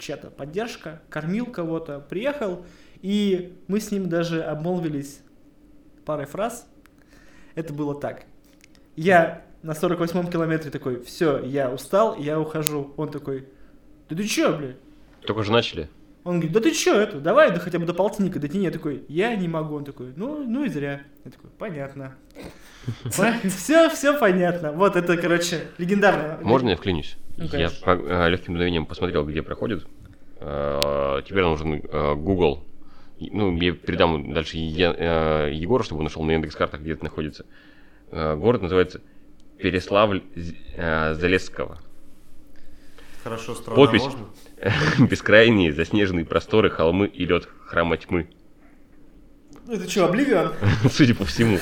[0.03, 2.67] чья-то поддержка, кормил кого-то, приехал,
[3.01, 5.21] и мы с ним даже обмолвились
[6.05, 6.67] парой фраз.
[7.55, 8.25] Это было так.
[8.97, 12.93] Я на 48-м километре такой, все, я устал, я ухожу.
[12.97, 13.47] Он такой,
[14.09, 14.77] да ты чё, блядь?
[15.25, 15.89] Только же начали.
[16.25, 18.65] Он говорит, да ты чё это, давай да хотя бы до полтинника дотяни.
[18.65, 19.77] Я такой, я не могу.
[19.77, 21.03] Он такой, ну, ну и зря.
[21.25, 22.15] Я такой, понятно.
[23.45, 24.73] Все, все понятно.
[24.73, 26.39] Вот это, короче, легендарно.
[26.43, 27.17] Можно я вклинюсь?
[27.37, 29.87] Ну, я по э, легким мгновением посмотрел, где проходит.
[30.41, 32.65] Э, Теперь нужен э, Google.
[33.21, 37.47] Ну, я передам дальше Е- э, Егору, чтобы он нашел на Яндекс.Картах, где это находится.
[38.11, 39.01] Э, Город называется
[39.59, 41.79] Переславль З- э, Залесского.
[43.25, 44.03] Хорошо, страна Подпись.
[44.03, 44.27] можно?
[45.09, 48.29] Бескрайние заснеженные просторы, холмы и лед храма тьмы.
[49.69, 50.53] Это что, Обливион?
[50.91, 51.59] Судя по всему.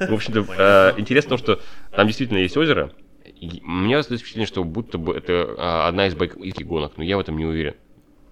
[0.00, 1.60] В общем-то, интересно то, что
[1.92, 2.92] там действительно есть озеро.
[3.40, 5.54] И у меня остается впечатление, что будто бы это э,
[5.88, 7.74] одна из байкальских гонок, но я в этом не уверен.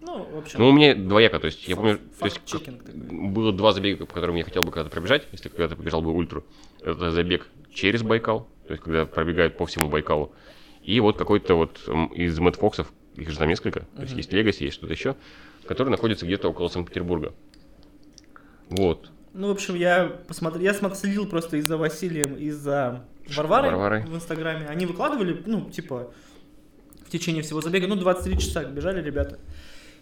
[0.00, 0.58] Ну, в общем.
[0.60, 4.14] Ну, у меня двояко, то есть я помню, то есть как- было два забега, по
[4.14, 6.44] которым я хотел бы когда-то пробежать, если когда-то побежал бы ультру.
[6.80, 10.32] Это забег через Байкал, то есть когда пробегают по всему Байкалу.
[10.82, 11.80] И вот какой-то вот
[12.14, 15.16] из Мэтт Фоксов, их же там несколько, то есть есть Легаси, есть что-то еще,
[15.66, 17.34] который находится где-то около Санкт-Петербурга.
[18.70, 19.10] Вот.
[19.32, 24.02] Ну, в общем, я посмотрел, я смотр- следил просто из-за Василием, из-за Варвары, Варвары.
[24.02, 24.66] в Инстаграме.
[24.66, 26.12] Они выкладывали, ну, типа,
[27.06, 29.38] в течение всего забега, ну, 23 часа бежали ребята.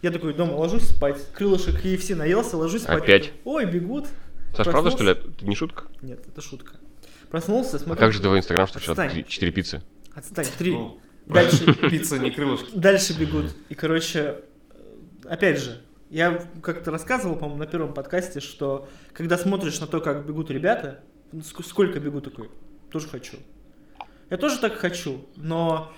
[0.03, 3.03] Я такой дома ложусь спать, крылышек KFC наелся, ложусь спать.
[3.05, 3.33] Опять?
[3.45, 4.09] Ой, бегут.
[4.57, 5.11] Саш, правда, что ли?
[5.13, 5.85] Это не шутка?
[6.03, 6.75] Нет, это шутка.
[7.31, 8.01] Проснулся, А смотрю.
[8.01, 9.83] как же твой инстаграм, что вчера четыре пиццы?
[10.15, 10.73] Отстань, три.
[10.73, 12.71] Ну, Дальше, Пицца, не крылышки.
[12.75, 13.55] дальше бегут.
[13.69, 14.41] И, короче,
[15.25, 15.81] опять же,
[16.11, 21.01] я как-то рассказывал, по-моему, на первом подкасте, что когда смотришь на то, как бегут ребята,
[21.33, 22.51] ск- сколько бегут такой,
[22.93, 23.39] тоже хочу.
[24.31, 25.93] Я тоже так хочу, но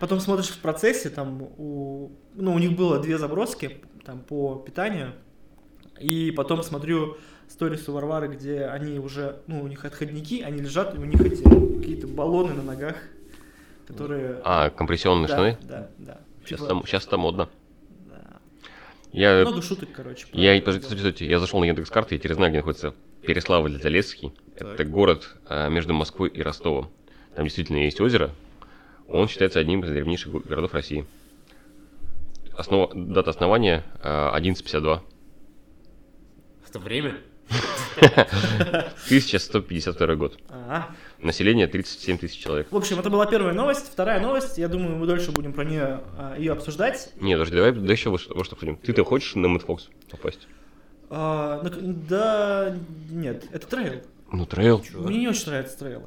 [0.00, 5.12] потом смотришь в процессе, там у, ну, у них было две заброски там по питанию,
[6.00, 10.94] и потом смотрю сторис у Варвары, где они уже, ну, у них отходники, они лежат,
[10.94, 12.96] и у них эти какие-то баллоны на ногах,
[13.86, 14.40] которые...
[14.44, 15.58] А, компрессионные да, штаны?
[15.62, 16.20] Да, да.
[16.44, 17.48] Сейчас Типа, там, сейчас там модно.
[18.08, 18.40] да.
[19.12, 20.26] Я, Много шуток, короче.
[20.32, 24.32] я, подождите, подождите, я зашел на Яндекс.Карты, я теперь знаю, где находится Переславль-Залесский.
[24.56, 26.90] Это город а, между Москвой и Ростовом.
[27.34, 28.30] Там действительно есть озеро.
[29.08, 31.06] Он считается одним из древнейших го- городов России.
[32.56, 35.02] Основа, дата основания а, 1152.
[36.68, 37.16] Это время?
[38.00, 40.38] 1152 год.
[40.48, 42.68] А, Население 37 тысяч человек.
[42.70, 43.90] В общем, это была первая новость.
[43.92, 46.00] Вторая новость, я думаю, мы дольше будем про нее
[46.38, 47.12] ее обсуждать.
[47.20, 48.76] Не, подожди, давай, давай еще вот что, вот что обсудим.
[48.76, 50.46] Ты-то хочешь на Мэтфокс попасть?
[51.14, 52.74] А, да,
[53.10, 54.00] нет, это трейл.
[54.32, 54.82] Ну, трейл.
[54.94, 56.04] Мне не очень нравятся трейлы.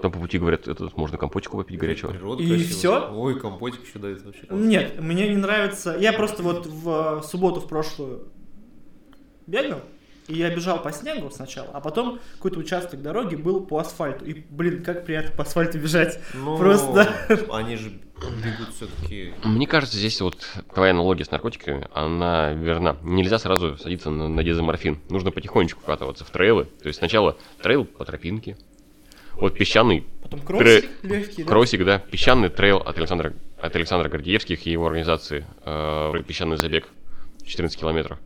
[0.00, 2.10] Там по пути говорят, это можно компотику попить горячего.
[2.10, 2.70] Природа И красивая.
[2.74, 3.12] всё?
[3.14, 4.46] Ой, компотик еще дают вообще.
[4.46, 4.64] классно.
[4.64, 5.94] Нет, мне не нравится.
[6.00, 8.28] Я просто вот в субботу в прошлую
[9.46, 9.80] бегал,
[10.28, 14.24] и я бежал по снегу сначала, а потом какой-то участок дороги был по асфальту.
[14.24, 16.18] И, блин, как приятно по асфальту бежать.
[16.34, 17.08] Ну, Просто-
[17.50, 19.34] Они же бегут все-таки.
[19.44, 20.38] Мне кажется, здесь вот
[20.74, 22.96] твоя аналогия с наркотиками, она верна.
[23.02, 24.98] Нельзя сразу садиться на, на дезоморфин.
[25.10, 26.64] Нужно потихонечку катываться в трейлы.
[26.64, 28.56] То есть сначала трейл по тропинке.
[29.34, 31.48] Вот песчаный Потом кроссик легкий, да?
[31.48, 36.88] кроссик, да, песчаный трейл от Александра, от Александра Гордеевских и его организации э, песчаный забег
[37.44, 38.18] 14 километров.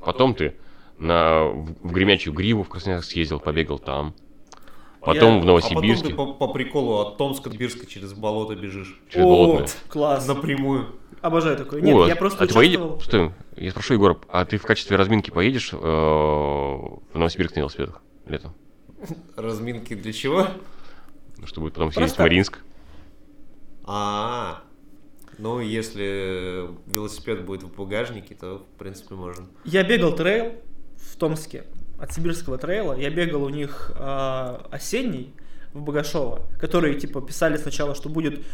[0.00, 0.54] Потом ты
[0.98, 4.14] на, в, в Гремячую Гриву в Красноярск съездил, побегал там.
[5.00, 6.08] Потом Я- в А потом Новосибирске.
[6.08, 9.00] ты по, по приколу от Томска до Бирска через болото бежишь.
[9.08, 9.68] через О, Болотное.
[9.88, 10.26] класс.
[10.26, 10.86] Напрямую.
[11.22, 11.80] Обожаю такое.
[11.80, 12.08] Нет, Вот.
[12.08, 13.00] я просто а ты поедешь- участвовал...
[13.00, 18.02] Стой, я спрошу, Егор, а ты в качестве разминки поедешь э, в Новосибирск на велосипедах
[18.26, 18.52] летом?
[19.36, 20.46] Разминки для чего?
[21.38, 22.58] Ну, Чтобы потом съездить в Мариинск.
[23.84, 24.62] А,
[25.38, 29.46] ну если велосипед будет в багажнике, то в принципе можно.
[29.64, 30.52] Я бегал трейл
[31.16, 31.64] в Томске
[31.98, 32.92] от сибирского трейла.
[32.92, 35.32] Я бегал у них а, осенний
[35.72, 38.44] в Богашово, которые типа писали сначала, что будет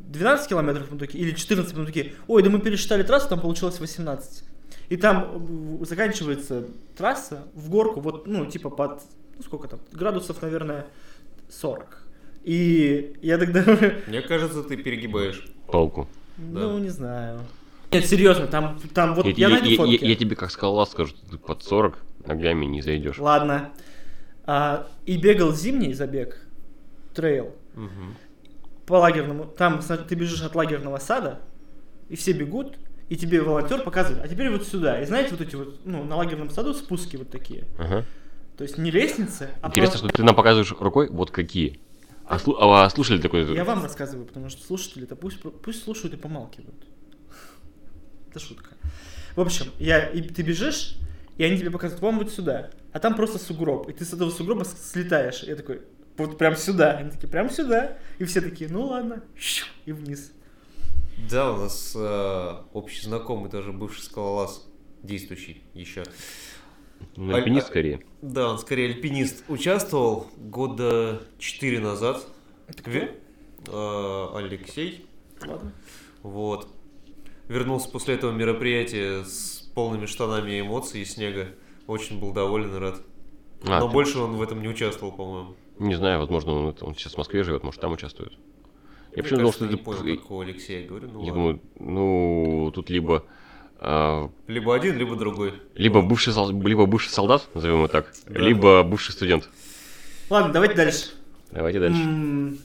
[0.00, 4.42] 12 километров, такие, или 14, мы такие, ой, да мы пересчитали трассу, там получилось 18.
[4.88, 9.02] И там э, заканчивается трасса в горку, вот, ну, типа под,
[9.36, 10.86] ну, сколько там, градусов, наверное,
[11.48, 12.06] 40.
[12.42, 13.64] И я тогда,
[14.08, 15.46] Мне кажется, ты перегибаешь.
[15.68, 16.08] Палку.
[16.38, 17.42] ну, не знаю.
[17.92, 19.98] Нет, серьезно, там, там вот, я, я, найду я- фотки.
[20.04, 23.18] я- я тебе как скалолаз скажу, ты под 40 ногами не зайдешь.
[23.18, 23.70] Ладно.
[24.44, 26.40] А, и бегал зимний забег,
[27.14, 28.16] трейл, Мгм.
[28.86, 29.44] по лагерному.
[29.44, 31.40] Там ты бежишь от лагерного сада,
[32.08, 32.74] и все бегут,
[33.08, 35.00] и тебе волонтер показывает, а теперь вот сюда.
[35.02, 37.64] И знаете, вот эти вот, ну, на лагерном саду спуски вот такие.
[37.78, 38.04] Ага.
[38.56, 41.80] То есть не лестницы, а Интересно, просто- что ты нам показываешь рукой, вот какие.
[42.26, 43.52] А, слу- а слушали такой...
[43.54, 46.76] Я вам рассказываю, потому что слушатели-то пусть, пусть слушают и помалкивают.
[48.30, 48.70] Это шутка.
[49.36, 50.96] В общем, я, и ты бежишь,
[51.36, 52.70] и они тебе показывают, вам вот сюда.
[52.92, 53.88] А там просто сугроб.
[53.88, 55.42] И ты с этого сугроба слетаешь.
[55.42, 55.82] Я такой,
[56.16, 56.98] вот прям сюда.
[56.98, 57.98] Они такие, прям сюда.
[58.18, 59.22] И все такие, ну ладно.
[59.86, 60.32] И вниз.
[61.30, 64.66] Да, у нас э, общий знакомый, даже бывший скалолаз,
[65.02, 66.04] действующий еще.
[67.16, 68.00] Ну, альпинист скорее.
[68.22, 69.44] Да, он скорее альпинист.
[69.48, 72.26] Участвовал года 4 назад.
[72.68, 72.90] Это кто?
[72.90, 73.18] Ве-
[73.66, 75.06] э, Алексей.
[75.44, 75.72] Ладно.
[76.22, 76.68] Вот.
[77.50, 81.48] Вернулся после этого мероприятия с полными штанами эмоций и снега.
[81.88, 83.02] Очень был доволен и рад.
[83.64, 85.56] А, Но ты- больше он в этом не участвовал, по-моему.
[85.80, 88.34] Не знаю, возможно, он, он сейчас в Москве живет, может, там участвует.
[89.16, 89.82] Я почему думал, что не это...
[89.82, 91.08] понял, как у Алексея говорю.
[91.12, 91.34] Ну, Я ладно.
[91.34, 93.24] думаю, ну, тут либо...
[93.80, 95.54] а, Либо один, либо другой.
[95.74, 98.38] либо бывший, сол- либо бывший солдат, назовем его так, Да.
[98.38, 99.48] либо бывший студент.
[100.28, 101.06] Ладно, давайте дальше.
[101.50, 102.00] Давайте дальше.
[102.00, 102.58] М,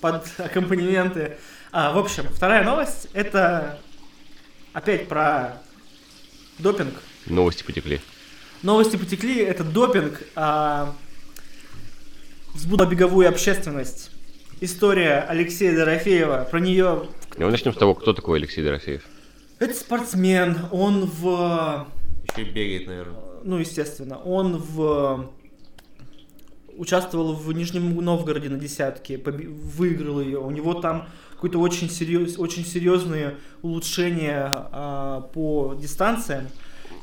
[0.00, 1.36] Под аккомпанементы.
[1.74, 3.78] А, в общем, вторая новость это
[4.74, 5.62] опять про
[6.58, 6.92] допинг.
[7.24, 7.98] Новости потекли.
[8.62, 10.94] Новости потекли, это допинг, а,
[12.52, 14.10] взбудила беговую общественность.
[14.60, 17.08] История Алексея Дорофеева, про нее...
[17.38, 19.02] Давай начнем с того, кто такой Алексей Дорофеев.
[19.58, 21.88] Это спортсмен, он в...
[22.30, 23.16] Еще и бегает, наверное.
[23.44, 25.30] Ну, естественно, он в...
[26.76, 30.38] Участвовал в Нижнем Новгороде на десятке, выиграл ее.
[30.38, 32.38] У него там какое-то очень, серьез...
[32.38, 36.48] очень серьезные улучшения а, по дистанциям.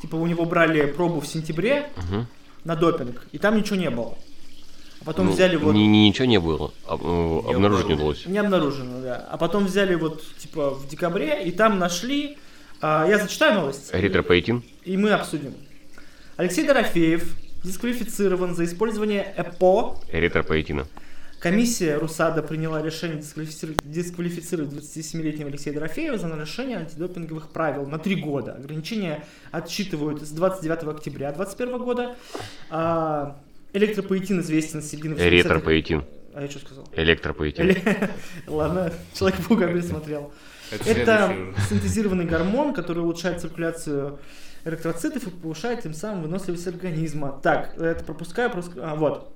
[0.02, 2.26] Типа у него брали пробу в сентябре Мгм.
[2.64, 4.18] на допинг, и там ничего не было.
[5.02, 5.74] А потом Ну, взяли вот...
[5.74, 6.72] ни- ни- ничего не было.
[6.88, 8.26] а, э, обнаружить не удалось.
[8.26, 9.28] Не обнаружено, да.
[9.32, 12.38] А потом взяли вот, типа, в декабре, и там нашли...
[12.82, 13.90] а, я зачитаю новость.
[13.94, 14.64] Эритропоэтин.
[14.84, 15.54] И мы обсудим.
[16.38, 20.00] Алексей Дорофеев дисквалифицирован за использование ЭПО.
[20.12, 20.86] Эритропоэтина.
[21.40, 28.16] Комиссия РУСАДА приняла решение дисквалифицировать, дисквалифицировать 27-летнего Алексея Дорофеева за нарушение антидопинговых правил на три
[28.16, 28.56] года.
[28.56, 32.16] Ограничения отсчитывают с 29 октября 2021 года.
[32.70, 33.40] А,
[33.72, 35.28] электропоэтин известен с середины 80-х.
[35.28, 36.04] Эритропоэтин.
[36.34, 36.90] А я что сказал?
[36.94, 37.76] Электропоэтин.
[38.48, 40.34] Ладно, Человек-паука пересмотрел.
[40.72, 41.36] Это
[41.70, 44.20] синтезированный гормон, который улучшает циркуляцию
[44.66, 47.40] эритроцитов и повышает тем самым выносливость организма.
[47.42, 49.34] Так, это пропускаю, пропуск- а, вот.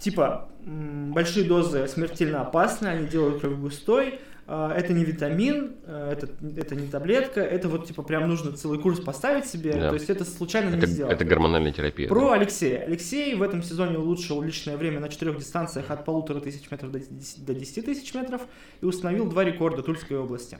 [0.00, 4.20] Типа, большие дозы смертельно опасны, они делают кровь густой.
[4.48, 8.78] А, Это не витамин, а, это, это не таблетка, это вот типа прям нужно целый
[8.78, 9.88] курс поставить себе, Да.
[9.88, 11.12] то есть это случайно не Это, сделать.
[11.12, 12.06] это гормональная терапия.
[12.08, 12.34] Про да.
[12.34, 12.84] Алексея.
[12.84, 17.00] Алексей в этом сезоне улучшил личное время на четырех дистанциях от полутора тысяч метров до
[17.00, 18.42] 10 до 10 тысяч метров
[18.80, 20.58] и установил два рекорда Тульской области.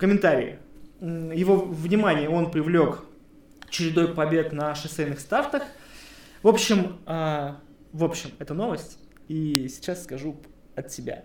[0.00, 0.58] Комментарии.
[1.00, 3.04] Его внимание он привлек
[3.68, 5.62] чередой побед на шоссейных стартах.
[6.42, 7.60] В общем, а,
[7.92, 8.98] в общем, это новость.
[9.28, 10.40] И сейчас скажу
[10.74, 11.24] от себя.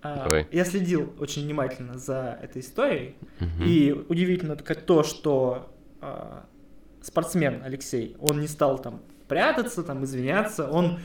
[0.00, 0.48] А, Давай.
[0.50, 3.16] я следил очень внимательно за этой историей.
[3.38, 3.64] Мгм.
[3.64, 6.46] И удивительно только то, что а,
[7.02, 10.98] спортсмен Алексей, он не стал там прятаться, там извиняться, он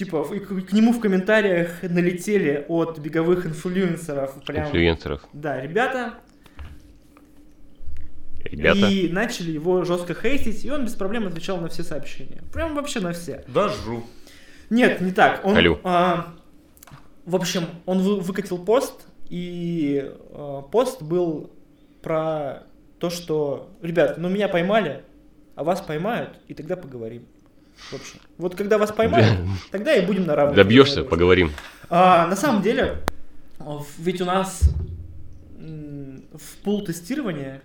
[0.00, 4.66] типа к, к нему в комментариях налетели от беговых инфлюенсеров прям.
[4.66, 5.20] Инфлюенсеров.
[5.34, 6.14] Да, ребята,
[8.42, 12.42] Ребята, и начали его жестко хейтить, и он без проблем отвечал на все сообщения.
[12.52, 13.44] Прям вообще на все.
[13.46, 14.04] Дожру.
[14.70, 15.44] Нет, не так.
[15.44, 15.78] Он, Алло.
[15.84, 16.34] а,
[17.26, 21.52] в общем, он вы- выкатил пост, и а, пост был
[22.00, 22.62] про
[22.98, 25.04] то, что, ребят, ну меня поймали,
[25.54, 27.26] а вас поймают, и тогда поговорим.
[27.90, 29.38] В общем, вот когда вас поймают,
[29.70, 30.56] тогда и будем на равных.
[30.56, 31.52] добьешься, поговорим.
[31.88, 33.02] А, на самом деле,
[33.98, 34.62] ведь у нас
[35.58, 37.62] в пул тестирования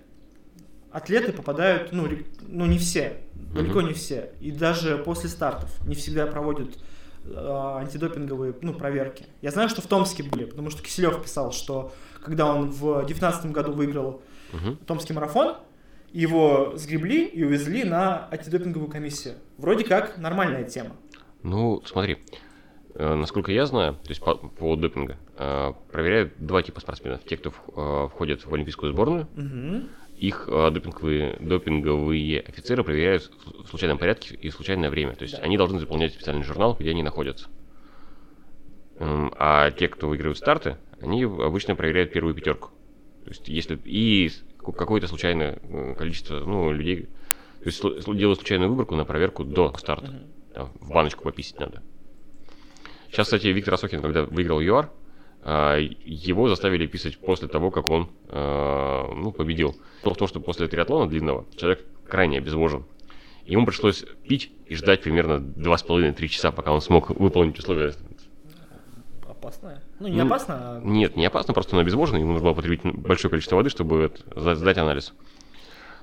[0.92, 2.08] атлеты попадают, ну,
[2.48, 3.18] ну не все,
[3.54, 4.32] далеко не все.
[4.40, 6.78] И даже после стартов не всегда проводят
[7.26, 9.26] а, антидопинговые ну, проверки.
[9.42, 13.52] Я знаю, что в Томске были, потому что Киселев писал, что когда он в 2019
[13.52, 14.22] году выиграл.
[14.88, 15.58] Томский марафон,
[16.12, 19.36] его сгребли и увезли на антидопинговую комиссию.
[19.58, 20.96] Вроде как нормальная тема.
[21.44, 22.18] Ну, смотри,
[22.96, 27.24] э, насколько я знаю, то есть по поводу допинга, э, проверяют два типа спортсменов.
[27.26, 29.90] Те, кто э, входит в олимпийскую сборную, Мгм.
[30.18, 35.14] их допинговые, допинговые офицеры проверяют в случайном порядке и в случайное время.
[35.16, 35.44] То есть Да.
[35.44, 37.50] они должны заполнять специальный журнал, где они находятся.
[38.98, 42.70] М, А те, кто выигрывают старты, они обычно проверяют первую пятерку.
[43.26, 44.32] То есть если и
[44.72, 47.10] какое-то случайное э, количество ну, людей,
[47.64, 47.82] то есть
[48.18, 50.24] делают случайную выборку на проверку до старта.
[50.54, 51.84] Там в баночку пописать надо.
[53.10, 54.90] Сейчас, кстати, Виктор Осокин, когда выиграл ЮАР,
[55.42, 59.76] а, его заставили писать после того, как он а, ну, победил.
[60.04, 62.86] Дело в том, что после триатлона длинного человек крайне обезвожен.
[63.46, 67.94] Ему пришлось пить и ждать примерно 2,5-3 часа, пока он смог выполнить условия.
[69.46, 69.84] Опасная.
[70.00, 72.82] Ну, не Ну, опасно, а Нет, не опасно, просто он обезвожен, ему нужно было потребить
[72.84, 75.14] большое количество воды, чтобы сдать анализ.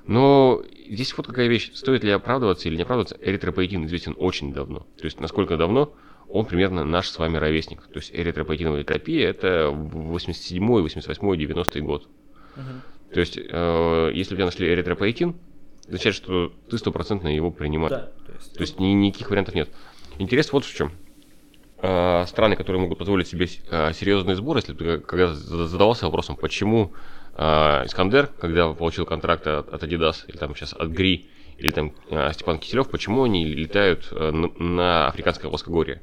[0.07, 4.87] Но здесь вот какая вещь, стоит ли оправдываться или не оправдываться, эритропоэтин известен очень давно.
[4.97, 5.93] То есть, насколько давно,
[6.29, 7.83] он примерно наш с вами ровесник.
[7.83, 12.09] То есть, эритропоэтиновая терапия это 87-й, 88-й, 90-й год.
[12.57, 12.83] Мгм.
[13.13, 15.35] То есть, э, если у тебя нашли эритропоэтин,
[15.87, 17.91] означает, что ты стопроцентно его принимаешь.
[17.91, 19.69] Да, то есть, То есть ни- никаких вариантов нет.
[20.19, 20.93] Интерес вот в чем.
[21.85, 26.05] А, страны, которые могут позволить себе с- а, серьезные сборы, если ты когда за- задавался
[26.07, 26.93] вопросом, почему
[27.35, 31.27] а, Искандер, когда получил контракт от, Adidas, или там сейчас от ГРИ,
[31.59, 36.03] или там а, Степан Киселев, почему они летают а, на, африканское плоскогорье?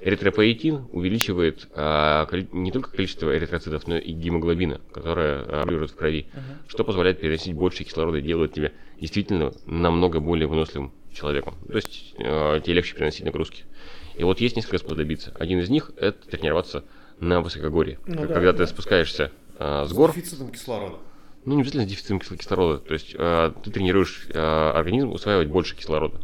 [0.00, 6.26] Эритропоэтин увеличивает а, не только количество эритроцитов, но и гемоглобина, которая а, регулирует в крови,
[6.68, 11.54] что позволяет переносить больше кислорода и делает тебя действительно намного более выносливым человеком.
[11.68, 13.64] То есть э, тебе легче переносить нагрузки.
[14.16, 15.32] И вот есть несколько способов добиться.
[15.38, 16.84] Один из них это тренироваться
[17.20, 17.98] на высокогорье.
[18.06, 18.58] Ну да, Когда да.
[18.58, 20.96] ты спускаешься э, с гор, дефицитом кислорода.
[21.44, 24.38] ну не обязательно с дефицитом кис- кислорода, то есть э, ты тренируешь э,
[24.74, 26.20] организм усваивать больше кислорода.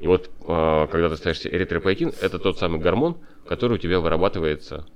[0.00, 3.16] И вот э, когда ты ставишься эритропоэтин, это тот самый гормон,
[3.46, 4.86] который у тебя вырабатывается,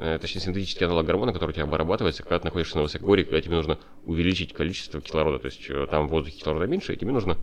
[0.00, 3.40] э, точнее синтетический аналог гормона, который у тебя вырабатывается, когда ты находишься на высокогорье, когда
[3.40, 7.12] тебе нужно увеличить количество кислорода, то есть э, там в воздухе кислорода меньше, и тебе
[7.12, 7.36] нужно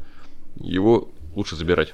[0.60, 1.94] его лучше забирать.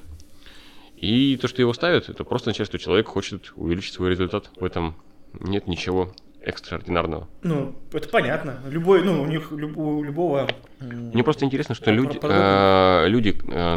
[1.04, 4.50] И то, что его ставят, это просто означает, что человек хочет увеличить свой результат.
[4.58, 4.96] В этом
[5.42, 7.28] нет ничего экстраординарного.
[7.42, 8.62] Ну, это понятно.
[8.70, 10.48] Любой, ну, у них люб- у любого.
[10.80, 13.76] Мне просто интересно, что люди, э, люди э,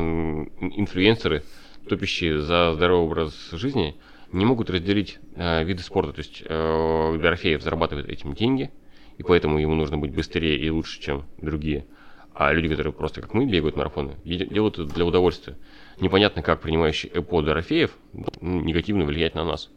[0.77, 1.43] инфлюенсеры,
[1.89, 3.97] топящие за здоровый образ жизни,
[4.31, 6.13] не могут разделить э, виды спорта.
[6.13, 8.71] То есть э, Дорофеев зарабатывает этим деньги,
[9.19, 11.87] и поэтому ему нужно быть быстрее и лучше, чем другие.
[12.35, 15.57] А люди, которые просто как мы бегают марафоны, де- делают это для удовольствия.
[16.01, 19.71] Непонятно, как принимающий ЭПО Дорофеев ну, негативно влияет на нас.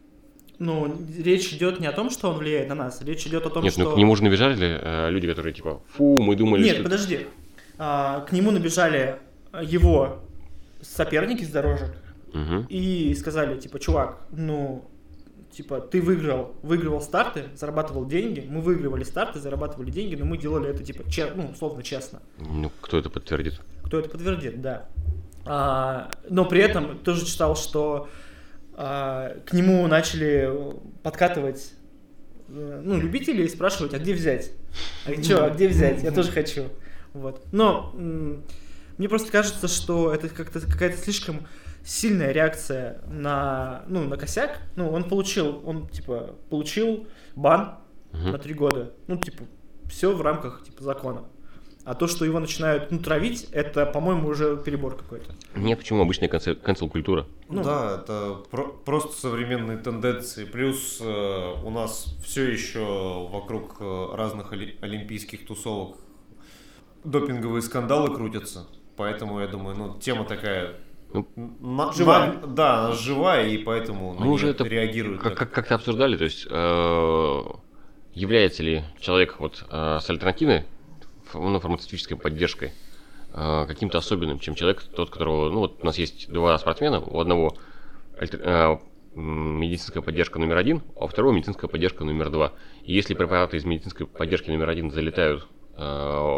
[0.57, 3.63] Ну, речь идет не о том, что он влияет на нас, речь идет о том,
[3.63, 3.83] Нет, что...
[3.83, 6.83] ну к нему же набежали э, люди, которые типа, фу, мы думали, Нет, что...
[6.83, 7.27] подожди.
[7.77, 9.19] А, к нему набежали
[9.61, 10.19] его
[10.81, 11.95] соперники с дорожек
[12.33, 12.65] Мгм.
[12.69, 14.83] и сказали, типа, чувак, ну,
[15.51, 20.69] типа, ты выиграл, выигрывал старты, зарабатывал деньги, мы выигрывали старты, зарабатывали деньги, но мы делали
[20.69, 22.21] это, типа, че- ну, условно, честно.
[22.37, 23.61] Ну, кто это подтвердит?
[23.83, 24.85] Кто это подтвердит, да.
[25.51, 28.07] А, но при этом тоже читал, что
[28.73, 30.47] а, к нему начали
[31.01, 31.73] подкатывать
[32.49, 34.51] э, ну, любители и спрашивать, а где взять?
[35.05, 36.03] А что, а где взять?
[36.03, 36.65] Я тоже хочу.
[37.13, 37.41] Вот.
[37.51, 41.47] Но мне просто кажется, что это как-то какая-то слишком
[41.83, 44.59] сильная реакция на, ну, на косяк.
[44.75, 47.79] Ну, он получил, он, типа, получил бан
[48.11, 48.31] Мгм.
[48.31, 48.93] на три года.
[49.07, 49.45] Ну, типа,
[49.89, 51.23] все в рамках, типа, закона.
[51.89, 55.33] А то, что его начинают, ну, травить, это, по-моему, уже перебор какой-то.
[55.55, 57.25] Нет, почему обычная канцел-культура?
[57.49, 57.63] Ну.
[57.63, 60.45] Да, это про- просто современные тенденции.
[60.45, 65.97] Плюс э, у нас все еще вокруг э, разных оли- олимпийских тусовок
[67.03, 68.67] допинговые скандалы крутятся.
[68.95, 70.75] Поэтому я думаю, ну, тема такая...
[71.11, 71.27] Ну,
[71.59, 72.33] на- живая.
[72.33, 75.23] на- да, она живая, и поэтому на Мы уже это реагируют.
[75.23, 77.41] Как, как, как-то обсуждали, то есть э,
[78.13, 80.65] является ли человек вот э, с альтернативной
[81.33, 82.71] ну, фармацевтической поддержкой
[83.33, 87.19] э, каким-то особенным, чем человек, тот, которого, ну вот у нас есть два спортсмена, у
[87.19, 87.55] одного
[88.19, 88.77] альтер- э,
[89.15, 92.53] м, медицинская поддержка номер один, а у второго медицинская поддержка номер два.
[92.83, 95.81] И если препараты из медицинской поддержки номер один залетают э,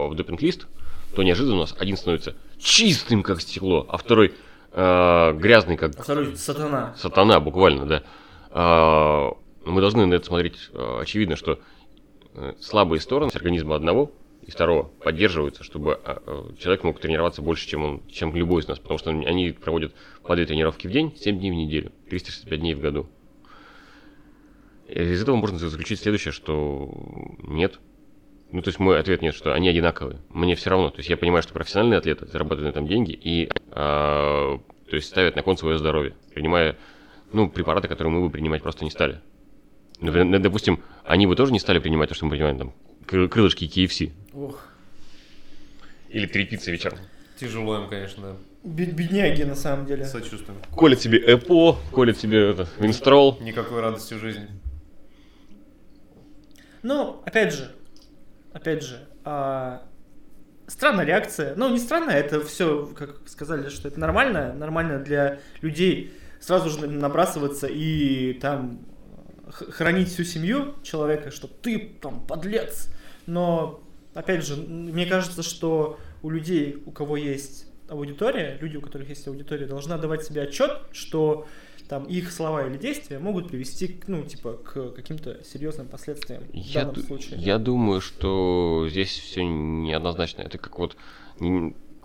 [0.10, 0.68] в допинг-лист,
[1.16, 4.34] то неожиданно у нас один становится чистым, как стекло, а второй
[4.72, 6.94] э, грязный, как А второй сатана.
[6.98, 8.04] сатана, буквально, да.
[8.52, 9.32] А,
[9.66, 11.60] мы должны на это смотреть а, очевидно, что
[12.34, 14.12] э, слабые стороны организма одного
[14.42, 18.68] и второго поддерживаются, чтобы а, а, человек мог тренироваться больше, чем он, чем любой из
[18.68, 22.60] нас, потому что они проводят по две тренировки в день, 7 дней в неделю, 365
[22.60, 23.08] дней в году.
[24.88, 26.92] Из этого можно заключить следующее, что
[27.44, 27.80] нет.
[28.52, 30.20] Ну, то есть мой ответ нет, что они одинаковые.
[30.30, 30.90] Мне все равно.
[30.90, 35.08] То есть я понимаю, что профессиональные атлеты зарабатывают на этом деньги и а, то есть
[35.08, 36.78] ставят на кон свое здоровье, принимая
[37.32, 39.22] ну, препараты, которые мы бы принимать просто не стали.
[40.02, 42.74] Например, ну, допустим, они бы тоже не стали принимать то, что мы принимаем, там,
[43.06, 44.12] кры- крылышки KFC.
[44.34, 44.68] Ох.
[46.10, 47.00] Или три пиццы вечером.
[47.40, 50.06] Тяжело им, конечно, Бед- Бедняги, на самом деле.
[50.06, 50.60] сочувствуем.
[50.76, 53.38] Колят себе Эпо, колят себе это, Винстрол.
[53.42, 54.48] Никакой радости в жизни.
[56.84, 57.72] Ну, опять же,
[58.54, 59.84] опять же, а,
[60.68, 61.54] странная реакция.
[61.56, 66.88] Ну, не странная, это все, как сказали, что это нормально, нормально для людей сразу же
[66.88, 68.80] набрасываться и там
[69.52, 72.90] хранить всю семью человека, что ты там подлец.
[73.26, 73.82] Но,
[74.14, 79.28] опять же, мне кажется, что у людей, у кого есть аудитория, люди, у которых есть
[79.28, 81.48] аудитория, должна давать себе отчет, что
[81.90, 86.54] там их слова или действия могут привести, к, ну, типа, к каким-то серьезным последствиям в
[86.54, 87.38] Я, данном ду- случае.
[87.40, 90.42] я думаю, что здесь все неоднозначно.
[90.44, 90.96] Это как вот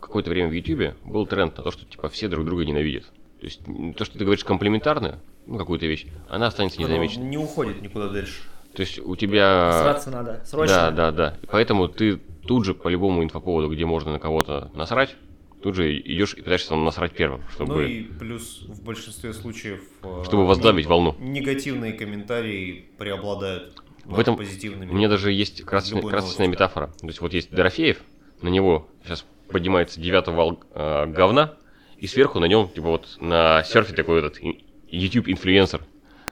[0.00, 3.04] какое-то время в Ютубе был тренд на то, что типа все друг друга ненавидят.
[3.40, 3.60] То есть
[3.96, 7.26] то, что ты говоришь комплиментарно, ну какую-то вещь, она останется незамеченной.
[7.26, 8.42] не уходит никуда дальше.
[8.74, 9.80] То есть у тебя...
[9.82, 10.76] Сраться надо, срочно.
[10.76, 11.38] Да, да, да.
[11.50, 12.16] Поэтому ты
[12.46, 15.16] тут же по любому инфоповоду, где можно на кого-то насрать,
[15.62, 17.74] тут же идешь и пытаешься насрать первым, чтобы...
[17.74, 19.80] Ну и плюс в большинстве случаев...
[20.02, 21.16] э, Чтобы возглавить не- волну.
[21.18, 23.72] Негативные комментарии преобладают
[24.04, 24.90] В этом позитивными.
[24.90, 26.88] У меня даже есть красочная, красочная метафора.
[27.00, 28.02] То есть вот есть Дорофеев,
[28.42, 31.54] на него сейчас поднимается девятый вал э, говна,
[31.98, 34.38] и сверху на нем, типа вот на серфе такой этот
[34.90, 35.82] YouTube-инфлюенсер,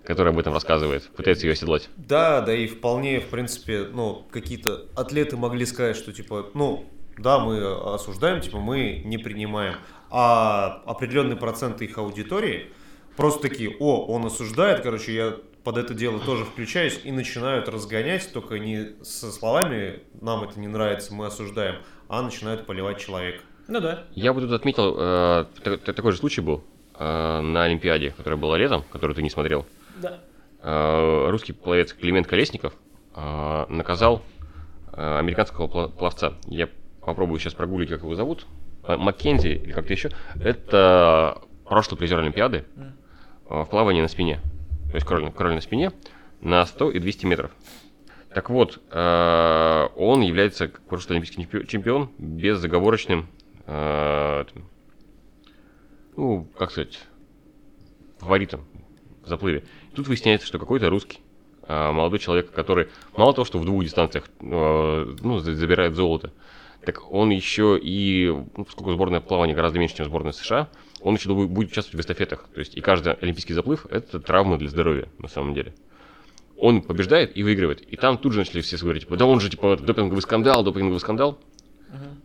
[0.04, 1.88] который об этом рассказывает, пытается ее оседлать.
[1.96, 6.84] Да, да и вполне, в принципе, ну, какие-то атлеты могли сказать, что, типа, ну,
[7.18, 7.62] да, мы
[7.94, 9.76] осуждаем, типа, мы не принимаем.
[10.10, 12.66] А определенный процент их аудитории
[13.16, 18.30] просто такие, о, он осуждает, короче, я под это дело тоже включаюсь, и начинают разгонять,
[18.32, 21.76] только не со словами «нам это не нравится, мы осуждаем»,
[22.08, 23.42] а начинают поливать человека.
[23.66, 24.04] Ну да.
[24.14, 26.62] Я бы тут отметил, э, та- та- такой же случай был
[26.98, 29.66] э, на Олимпиаде, которая была летом, которую ты не смотрел.
[30.00, 30.20] Да.
[30.62, 32.74] Э, русский пловец Климент Колесников
[33.14, 34.22] э, наказал
[34.92, 36.34] э, американского пловца.
[36.46, 36.68] Я
[37.04, 38.46] попробую сейчас прогуглить, как его зовут.
[38.86, 40.10] Э, Маккензи или как-то еще.
[40.40, 41.38] Это
[41.68, 42.90] прошлый призер Олимпиады э,
[43.48, 44.40] в плавании на спине.
[44.90, 45.92] То есть кроль, кроль на спине
[46.40, 47.50] на 100 и 200 метров.
[48.34, 53.28] Так вот, э, он является прошлый олимпийский чемпи- чемпион безоговорочным,
[53.66, 54.66] этим,
[56.16, 57.00] ну, как сказать,
[58.18, 58.64] фаворитом
[59.22, 59.64] в заплыве.
[59.94, 61.20] Тут выясняется, что какой-то русский
[61.66, 66.32] а, молодой человек, который мало того, что в двух дистанциях э, ну, за- забирает золото,
[66.84, 70.68] так он еще и, ну, поскольку сборная плавания гораздо меньше, чем сборная США,
[71.00, 72.48] он еще будет участвовать в эстафетах.
[72.52, 75.74] То есть и каждый олимпийский заплыв– это травма для здоровья, на самом деле.
[76.56, 77.80] Он побеждает и выигрывает.
[77.80, 81.00] И там тут же начали все говорить, типа, да он же, типа, допинговый скандал, допинговый
[81.00, 81.38] скандал.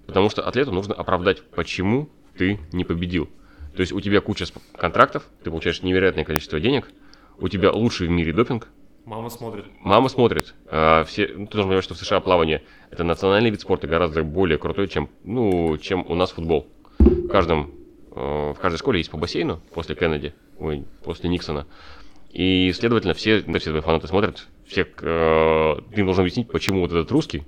[0.06, 3.30] Потому что атлету нужно оправдать, почему ты не победил.
[3.76, 4.46] То есть у тебя куча
[4.76, 6.90] контрактов, ты получаешь невероятное количество денег,
[7.40, 8.68] у тебя лучший в мире допинг,
[9.06, 9.66] Мама смотрит.
[9.80, 10.54] мама смотрит.
[10.68, 12.62] а, все, ну, ты должен понимать, что в США плавание
[12.92, 16.68] это национальный вид спорта гораздо более крутой, чем, ну, чем у нас футбол.
[17.00, 17.72] В каждом,
[18.12, 21.66] э, в каждой школе есть по бассейну после Кеннеди, ой, после Никсона.
[22.32, 26.82] И, следовательно, все, да, все твои фанаты смотрят, все, э, ты им должен объяснить, почему
[26.82, 27.44] вот этот русский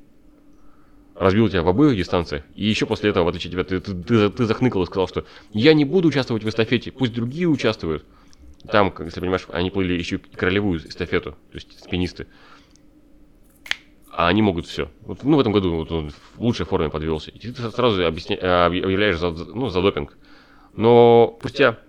[1.22, 3.94] разбил тебя в обоих дистанциях, и еще после этого, в отличие от тебя, ты, ты,
[3.94, 8.06] ты, ты захныкал и сказал, что я не буду участвовать в эстафете, пусть другие участвуют.
[8.68, 12.26] Там, как, если понимаешь, они плыли еще королевую эстафету, то есть спинисты.
[14.12, 14.92] А они могут все.
[15.02, 17.30] Вот, ну, в этом году вот он в лучшей форме подвелся.
[17.32, 18.38] И ты сразу объясня...
[18.42, 20.18] а, объ- объявляешь за- ну, за допинг.
[20.76, 21.80] Но спустя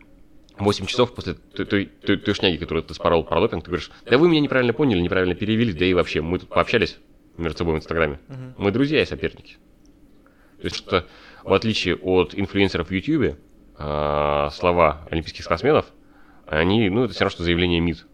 [0.58, 3.90] 8 часов после той, той, той- той шняги, которую ты спорол про допинг, ты говоришь,
[4.04, 6.98] да вы меня неправильно поняли, неправильно перевели, да и вообще, мы тут пообщались
[7.36, 8.18] между собой в Инстаграме.
[8.56, 9.56] Мы друзья и соперники.
[10.58, 11.06] То есть, что
[11.42, 13.36] в отличие от инфлюенсеров в Ютьюбе,
[13.76, 15.86] а, слова олимпийских спортсменов,
[16.46, 18.06] они, ну, это все равно, что заявление МИД.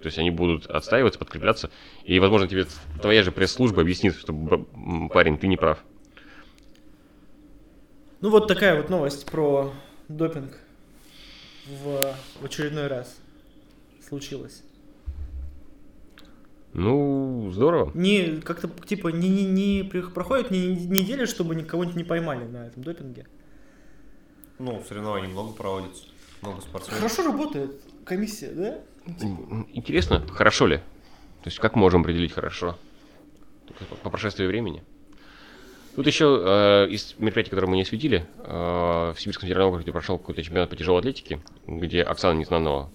[0.00, 1.70] То есть они будут отстаиваться, подкрепляться.
[2.04, 2.66] И, возможно, тебе
[3.02, 4.32] твоя же пресс-служба объяснит, что,
[5.12, 5.84] парень, ты не прав.
[8.22, 9.72] Ну вот такая вот новость про
[10.08, 10.52] допинг
[11.66, 13.18] в очередной раз
[14.06, 14.62] случилась.
[16.72, 17.90] Ну, здорово.
[17.94, 22.84] Не, как-то, типа, не, не, не проходит ни недели, чтобы никого-нибудь не поймали на этом
[22.84, 23.26] допинге.
[24.58, 26.04] Ну, соревнований много проводится.
[26.42, 27.00] Много спортсменов.
[27.02, 28.78] Хорошо работает комиссия, да?
[29.72, 30.76] Интересно, хорошо ли?
[30.76, 32.78] То есть как можем определить хорошо?
[33.66, 34.82] Только по- По прошествии времени.
[35.96, 36.40] Тут еще
[36.86, 40.70] э, из мероприятий, которые мы не осветили, э, в Сибирском федеральном округе прошел какой-то чемпионат
[40.70, 42.90] по тяжелой атлетике, где Оксана Незнанова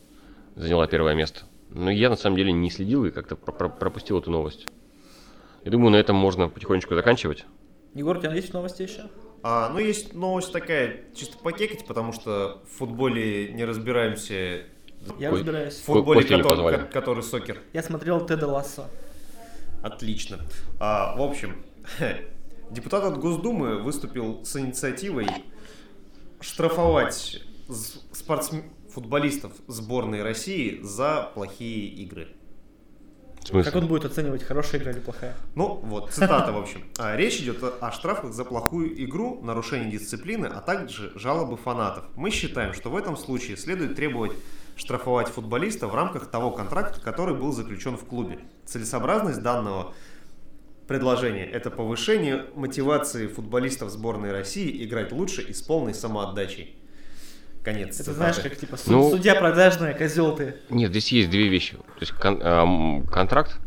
[0.56, 1.42] заняла первое место.
[1.76, 4.66] Но я на самом деле не следил и как-то про- про- пропустил эту новость.
[5.66, 7.46] Я думаю, на этом можно потихонечку заканчивать.
[7.94, 9.10] Егор, у тебя есть новости еще?
[9.44, 14.64] А, ну, есть новость такая, чисто покекать, потому что в футболе не разбираемся.
[15.20, 15.30] Я Ой.
[15.30, 15.76] В разбираюсь.
[15.76, 17.62] Ко- футболе, который, ко- который сокер.
[17.74, 18.86] Я смотрел Теда Лассо.
[19.84, 20.40] Отлично.
[20.80, 21.58] А, в общем,
[22.72, 25.28] депутат от Госдумы выступил с инициативой
[26.40, 28.64] штрафовать с- спортсм-
[28.96, 32.30] футболистов сборной России за плохие игры.
[33.52, 35.36] Как он будет оценивать, хорошая игра или плохая?
[35.54, 36.84] Ну, вот, цитата, в общем.
[36.98, 42.06] А, Речь идет о- о штрафах за плохую игру, нарушение дисциплины, а также жалобы фанатов.
[42.16, 44.32] Мы считаем, что в этом случае следует требовать
[44.78, 48.40] штрафовать футболиста в рамках того контракта, который был заключен в клубе.
[48.66, 49.94] Целесообразность данного
[50.88, 56.76] предложения– это повышение мотивации футболистов сборной России играть лучше и с полной самоотдачей.
[57.66, 58.14] Конец Это цитаты.
[58.18, 60.56] знаешь, как типа су- Ну- судья продажная, козел ты.
[60.70, 61.74] Нет, здесь есть две вещи.
[61.76, 63.58] То есть кон- ам, контракт,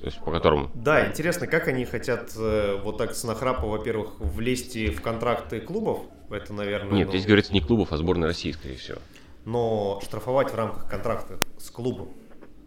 [0.00, 4.14] то есть по которому Да, интересно, как они хотят э, вот так с нахрапа, во-первых,
[4.18, 6.00] влезть и в контракты клубов.
[6.30, 8.98] Это, наверное, Нет, ну, здесь говорится не клубов, а сборной России, скорее всего.
[9.44, 12.08] но штрафовать в рамках контракта с клубом.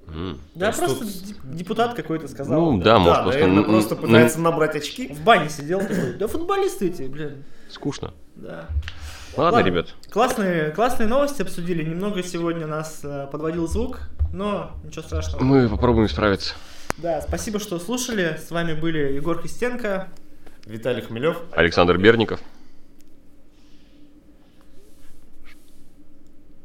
[0.07, 0.39] М.
[0.55, 2.61] Да, просто тут- деп- депутат какой-то сказал.
[2.73, 3.39] Ну да, может да, просто...
[3.41, 5.07] наверное, просто пытается набрать очки.
[5.11, 7.43] В бане сидел такой, да футболисты эти, блин.
[7.69, 8.13] Скучно.
[8.35, 8.67] Да.
[9.37, 9.67] Ладно, Ладно.
[9.69, 9.93] ребят.
[10.09, 11.83] Классные, классные новости обсудили.
[11.83, 13.99] Немного сегодня нас э, подводил звук,
[14.33, 15.43] но ничего страшного.
[15.43, 16.55] Мы попробуем справиться.
[16.97, 18.39] Да, спасибо, что слушали.
[18.43, 20.07] С вами были Егор Христенко.
[20.65, 21.37] Виталий Хмелев.
[21.51, 22.39] Александр Берников.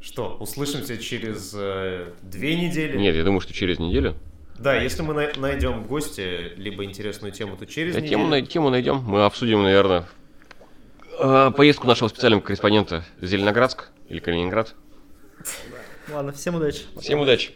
[0.01, 2.97] Что, услышимся через э, две недели?
[2.97, 4.15] Нет, я думаю, что через неделю.
[4.59, 6.21] Да, если мы най- найдем гостя,
[6.57, 8.17] либо интересную тему, то через Да, неделю.
[8.17, 8.97] тему, най- тему найдем.
[9.05, 10.05] Мы обсудим, наверное,
[11.19, 14.73] э, поездку нашего специального корреспондента Зеленоградск или Калининград.
[16.11, 16.81] Ладно, всем удачи.
[16.99, 17.53] Всем удачи.